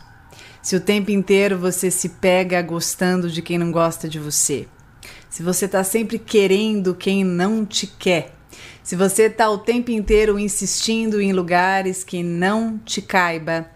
[0.61, 4.67] se o tempo inteiro você se pega gostando de quem não gosta de você,
[5.29, 8.36] se você está sempre querendo quem não te quer,
[8.87, 13.69] se você está o tempo inteiro insistindo em lugares que não te caiba,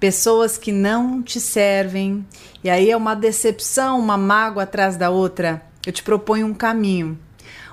[0.00, 2.26] pessoas que não te servem,
[2.64, 7.18] e aí é uma decepção, uma mágoa atrás da outra, eu te proponho um caminho.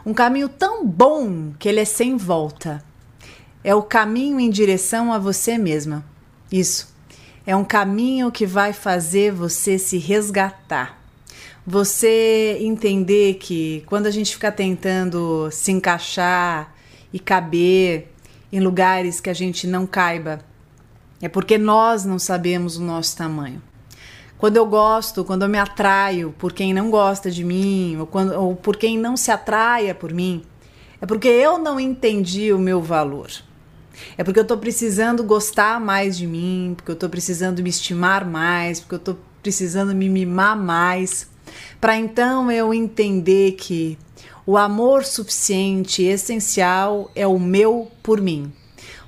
[0.05, 2.83] Um caminho tão bom que ele é sem volta.
[3.63, 6.03] É o caminho em direção a você mesma.
[6.51, 6.93] Isso.
[7.47, 11.04] É um caminho que vai fazer você se resgatar.
[11.67, 16.75] Você entender que quando a gente fica tentando se encaixar
[17.11, 18.13] e caber
[18.51, 20.41] em lugares que a gente não caiba,
[21.19, 23.63] é porque nós não sabemos o nosso tamanho.
[24.37, 28.33] Quando eu gosto, quando eu me atraio por quem não gosta de mim, ou, quando,
[28.39, 30.43] ou por quem não se atraia por mim,
[31.01, 33.31] é porque eu não entendi o meu valor.
[34.15, 38.23] É porque eu estou precisando gostar mais de mim, porque eu estou precisando me estimar
[38.23, 41.27] mais, porque eu estou precisando me mimar mais,
[41.79, 43.97] para então eu entender que
[44.45, 48.53] o amor suficiente e essencial é o meu por mim.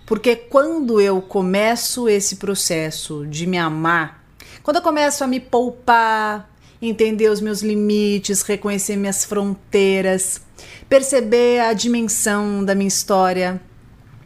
[0.05, 4.23] Porque quando eu começo esse processo de me amar,
[4.63, 6.49] quando eu começo a me poupar,
[6.81, 10.41] entender os meus limites, reconhecer minhas fronteiras,
[10.89, 13.61] perceber a dimensão da minha história,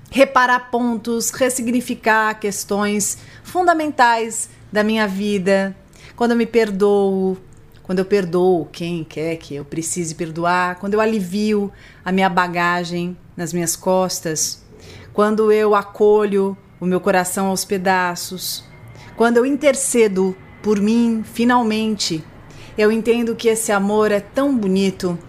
[0.10, 5.76] reparar pontos, ressignificar questões fundamentais da minha vida.
[6.16, 7.38] Quando eu me perdoo,
[7.92, 11.70] quando eu perdoo quem quer que eu precise perdoar, quando eu alivio
[12.06, 14.64] a minha bagagem nas minhas costas,
[15.12, 18.64] quando eu acolho o meu coração aos pedaços,
[19.18, 20.34] quando eu intercedo
[20.64, 22.24] por mim, finalmente,
[22.78, 25.20] eu entendo que esse amor é tão bonito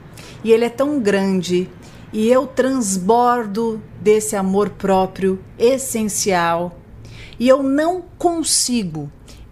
[0.44, 1.68] e ele é tão grande
[2.12, 6.78] e eu transbordo desse amor próprio essencial
[7.40, 9.10] e eu não consigo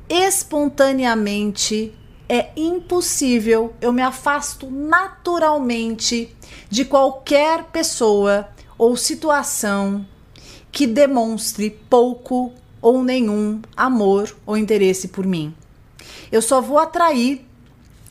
[0.08, 1.98] espontaneamente
[2.32, 6.32] é impossível, eu me afasto naturalmente
[6.70, 10.06] de qualquer pessoa ou situação
[10.70, 15.52] que demonstre pouco ou nenhum amor ou interesse por mim.
[16.30, 17.44] Eu só vou atrair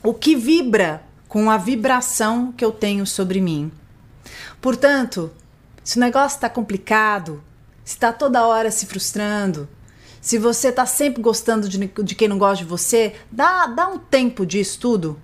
[0.03, 3.71] o que vibra com a vibração que eu tenho sobre mim.
[4.59, 5.31] Portanto,
[5.81, 7.41] se o negócio está complicado,
[7.85, 9.69] se está toda hora se frustrando,
[10.21, 13.97] se você está sempre gostando de, de quem não gosta de você, dá, dá um
[13.97, 15.19] tempo de estudo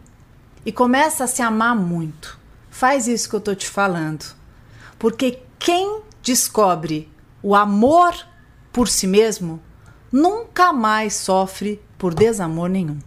[0.65, 2.39] e começa a se amar muito.
[2.69, 4.25] Faz isso que eu estou te falando.
[4.97, 8.15] Porque quem descobre o amor
[8.71, 9.61] por si mesmo
[10.11, 12.99] nunca mais sofre por desamor nenhum.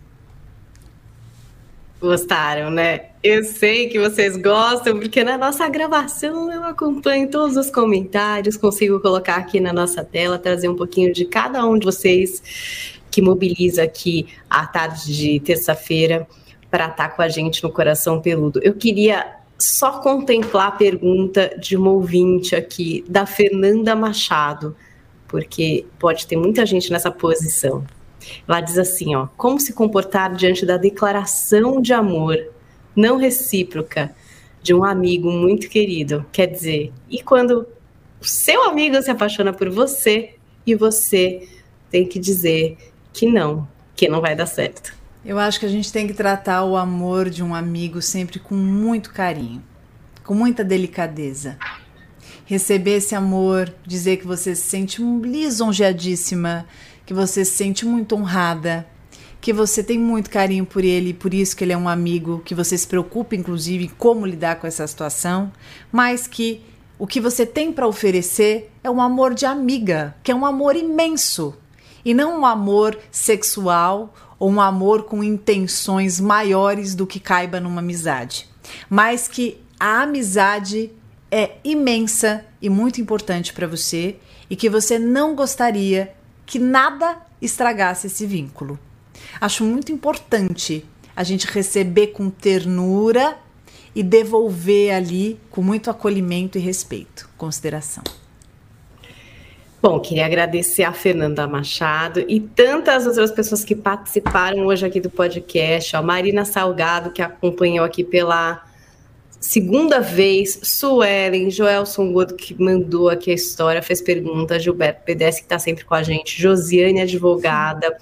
[2.01, 3.08] Gostaram, né?
[3.23, 9.01] Eu sei que vocês gostam, porque na nossa gravação eu acompanho todos os comentários, consigo
[9.01, 13.83] colocar aqui na nossa tela, trazer um pouquinho de cada um de vocês que mobiliza
[13.83, 16.29] aqui a tarde de terça-feira
[16.71, 18.61] para estar com a gente no Coração Peludo.
[18.63, 19.27] Eu queria
[19.59, 24.77] só contemplar a pergunta de uma ouvinte aqui, da Fernanda Machado,
[25.27, 27.85] porque pode ter muita gente nessa posição.
[28.47, 32.37] Ela diz assim, ó, como se comportar diante da declaração de amor
[32.99, 34.13] não recíproca
[34.61, 36.27] de um amigo muito querido?
[36.33, 37.67] Quer dizer, e quando
[38.21, 40.35] o seu amigo se apaixona por você
[40.67, 41.49] e você
[41.91, 42.77] tem que dizer
[43.13, 44.93] que não, que não vai dar certo?
[45.25, 48.55] Eu acho que a gente tem que tratar o amor de um amigo sempre com
[48.57, 49.63] muito carinho,
[50.25, 51.57] com muita delicadeza.
[52.47, 56.67] Receber esse amor, dizer que você se sente lisonjeadíssima,
[57.07, 58.87] que você se sente muito honrada,
[59.41, 62.55] que você tem muito carinho por ele, por isso que ele é um amigo, que
[62.55, 65.53] você se preocupa inclusive em como lidar com essa situação,
[65.93, 66.63] mas que
[66.99, 70.75] o que você tem para oferecer é um amor de amiga, que é um amor
[70.75, 71.55] imenso,
[72.05, 77.81] e não um amor sexual ou um amor com intenções maiores do que caiba numa
[77.81, 78.49] amizade,
[78.91, 80.91] mas que a amizade
[81.31, 84.17] é imensa e muito importante para você
[84.51, 86.15] e que você não gostaria
[86.47, 88.79] que nada estragasse esse vínculo.
[89.41, 93.37] Acho muito importante a gente receber com ternura
[93.95, 98.05] e devolver ali com muito acolhimento e respeito, consideração.
[99.81, 105.09] Bom, queria agradecer a Fernanda Machado e tantas outras pessoas que participaram hoje aqui do
[105.09, 105.95] podcast.
[105.95, 108.65] A Marina Salgado, que acompanhou aqui pela
[109.41, 115.45] segunda vez, Suelen, Joelson Gordo, que mandou aqui a história, fez pergunta, Gilberto PDS, que
[115.45, 117.97] está sempre com a gente, Josiane, advogada,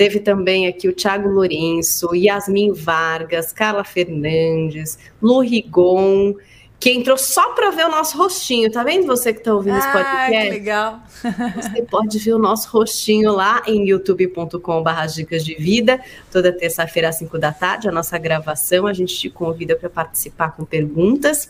[0.00, 6.36] teve também aqui o Thiago Lourenço, Yasmin Vargas, Carla Fernandes, Lu Rigon,
[6.78, 8.72] que entrou só para ver o nosso rostinho.
[8.72, 10.30] Tá vendo você que está ouvindo esse podcast?
[10.30, 11.00] que legal.
[11.54, 16.00] Você pode ver o nosso rostinho lá em youtube.com.br dicas de vida,
[16.32, 18.86] toda terça-feira às 5 da tarde, a nossa gravação.
[18.86, 21.46] A gente te convida para participar com perguntas.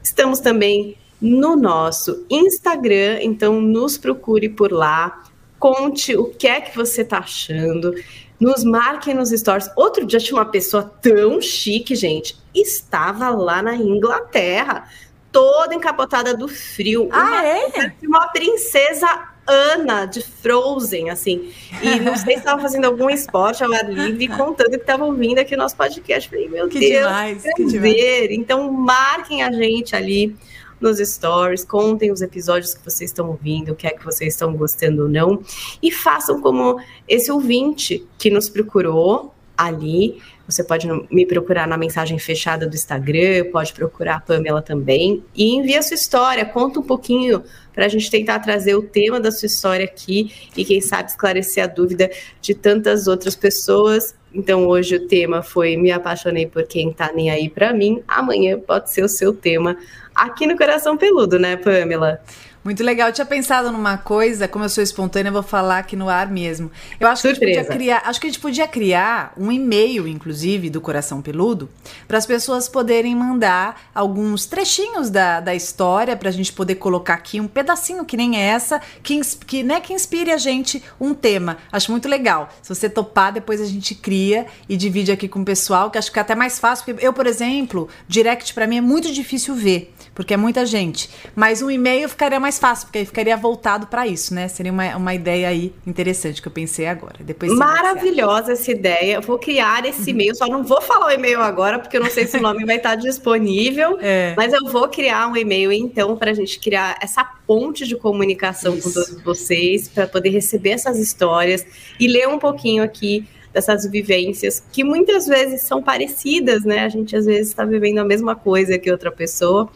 [0.00, 5.24] Estamos também no nosso Instagram, então nos procure por lá
[5.60, 7.94] conte o que é que você tá achando.
[8.40, 9.70] Nos marquem nos stories.
[9.76, 12.36] Outro dia tinha uma pessoa tão chique, gente.
[12.54, 14.88] Estava lá na Inglaterra,
[15.30, 17.10] toda encapotada do frio.
[17.12, 17.94] Ah, uma, é?
[18.02, 21.52] Uma princesa Ana de Frozen, assim.
[21.82, 25.38] E não sei se estava fazendo algum esporte ao ar livre, contando que estava ouvindo
[25.38, 26.30] aqui o nosso podcast.
[26.30, 28.30] Falei, meu que Deus, demais, que demais.
[28.30, 30.34] Então, marquem a gente ali
[30.80, 34.54] nos stories, contem os episódios que vocês estão ouvindo, o que é que vocês estão
[34.54, 35.42] gostando ou não,
[35.82, 40.20] e façam como esse ouvinte que nos procurou ali.
[40.46, 45.54] Você pode me procurar na mensagem fechada do Instagram, pode procurar a Pamela também, e
[45.54, 49.46] envia sua história, conta um pouquinho para a gente tentar trazer o tema da sua
[49.46, 52.10] história aqui e, quem sabe, esclarecer a dúvida
[52.40, 54.14] de tantas outras pessoas.
[54.32, 58.02] Então, hoje o tema foi Me apaixonei por quem tá nem aí para mim.
[58.06, 59.76] Amanhã pode ser o seu tema
[60.14, 62.20] aqui no Coração Peludo, né, Pamela?
[62.62, 63.08] Muito legal.
[63.08, 66.30] Eu tinha pensado numa coisa, como eu sou espontânea, eu vou falar aqui no ar
[66.30, 66.70] mesmo.
[66.98, 67.40] Eu acho Surpresa.
[67.40, 70.80] que a gente podia criar, acho que a gente podia criar um e-mail, inclusive, do
[70.80, 71.70] Coração Peludo,
[72.06, 77.14] para as pessoas poderem mandar alguns trechinhos da, da história para a gente poder colocar
[77.14, 81.56] aqui um pedacinho que nem essa, que, que, né, que inspire a gente um tema.
[81.72, 82.50] Acho muito legal.
[82.60, 86.12] Se você topar, depois a gente cria e divide aqui com o pessoal, que acho
[86.12, 86.94] que é até mais fácil.
[87.00, 91.08] Eu, por exemplo, direct para mim é muito difícil ver, porque é muita gente.
[91.34, 94.48] Mas um e-mail ficaria mais fácil, porque aí ficaria voltado para isso, né?
[94.48, 97.16] Seria uma, uma ideia aí interessante que eu pensei agora.
[97.20, 99.14] Depois Maravilhosa essa ideia.
[99.14, 100.08] Eu vou criar esse uhum.
[100.08, 102.66] e-mail, só não vou falar o e-mail agora, porque eu não sei se o nome
[102.66, 104.34] vai estar disponível, é.
[104.36, 108.74] mas eu vou criar um e-mail então para a gente criar essa ponte de comunicação
[108.74, 108.88] isso.
[108.88, 111.64] com todos vocês, para poder receber essas histórias
[111.98, 116.84] e ler um pouquinho aqui dessas vivências que muitas vezes são parecidas, né?
[116.84, 119.68] A gente às vezes está vivendo a mesma coisa que outra pessoa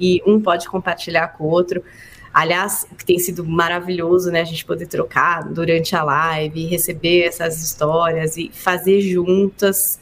[0.00, 1.84] e um pode compartilhar com o outro.
[2.32, 4.40] Aliás, que tem sido maravilhoso, né?
[4.40, 9.98] A gente poder trocar durante a live, receber essas histórias e fazer juntas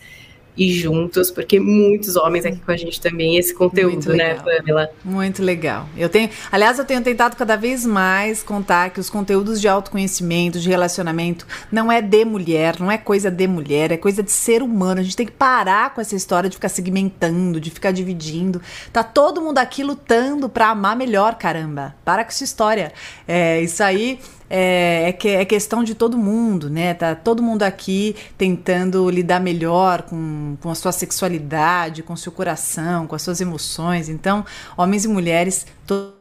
[0.59, 4.91] e juntos, porque muitos homens aqui com a gente também esse conteúdo, né, Pamela?
[5.05, 5.89] Muito legal.
[5.97, 10.59] Eu tenho, aliás, eu tenho tentado cada vez mais contar que os conteúdos de autoconhecimento,
[10.59, 14.61] de relacionamento, não é de mulher, não é coisa de mulher, é coisa de ser
[14.61, 15.01] humano.
[15.01, 18.61] A gente tem que parar com essa história de ficar segmentando, de ficar dividindo.
[18.93, 21.95] Tá todo mundo aqui lutando para amar melhor, caramba.
[22.05, 22.93] Para com essa história.
[23.29, 24.19] É, isso aí
[24.51, 26.95] é, é, que, é questão de todo mundo, né?
[26.95, 32.33] Tá todo mundo aqui tentando lidar melhor com, com a sua sexualidade, com o seu
[32.33, 34.09] coração, com as suas emoções.
[34.09, 34.45] Então,
[34.77, 36.19] homens e mulheres, todos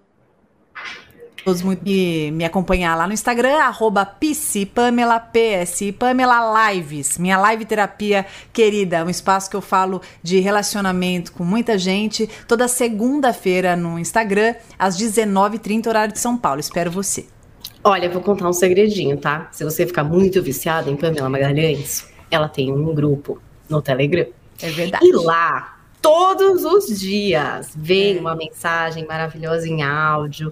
[1.61, 4.05] muito me, me acompanhar lá no Instagram, arroba
[4.75, 11.31] Pamela, PS, Pamela Lives, minha live terapia querida, um espaço que eu falo de relacionamento
[11.31, 16.59] com muita gente, toda segunda-feira no Instagram, às 19h30, horário de São Paulo.
[16.59, 17.36] Espero você.
[17.89, 19.47] Olha, vou contar um segredinho, tá?
[19.49, 24.27] Se você ficar muito viciado em Pamela Magalhães, ela tem um grupo no Telegram.
[24.61, 25.07] É verdade.
[25.07, 28.19] E lá, todos os dias, vem é.
[28.19, 30.51] uma mensagem maravilhosa em áudio.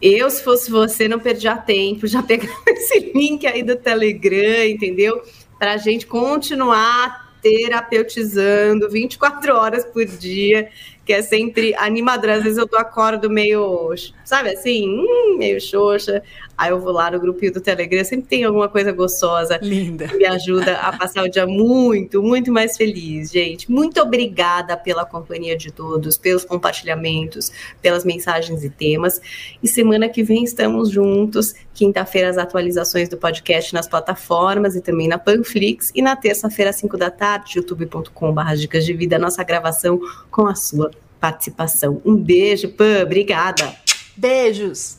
[0.00, 5.22] Eu, se fosse você, não perdia tempo, já pegava esse link aí do Telegram, entendeu?
[5.58, 10.70] Para a gente continuar terapeutizando 24 horas por dia
[11.04, 12.36] que é sempre animadora.
[12.36, 13.94] Às vezes eu tô acordo meio,
[14.24, 16.22] sabe assim, hum, meio xoxa.
[16.56, 20.06] Aí eu vou lá no grupinho do Telegram, sempre tem alguma coisa gostosa Linda.
[20.06, 23.70] que me ajuda a passar o dia muito, muito mais feliz, gente.
[23.70, 27.50] Muito obrigada pela companhia de todos, pelos compartilhamentos,
[27.82, 29.20] pelas mensagens e temas.
[29.62, 31.54] E semana que vem estamos juntos.
[31.74, 35.90] Quinta-feira, as atualizações do podcast nas plataformas e também na Panflix.
[35.94, 39.98] E na terça-feira, às 5 da tarde, youtube.com.br Dicas de Vida, nossa gravação
[40.30, 40.90] com a sua
[41.20, 42.00] participação.
[42.04, 43.83] Um beijo, Pan, obrigada.
[44.16, 44.98] Beijos.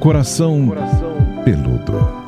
[0.00, 2.25] Coração, Coração peludo.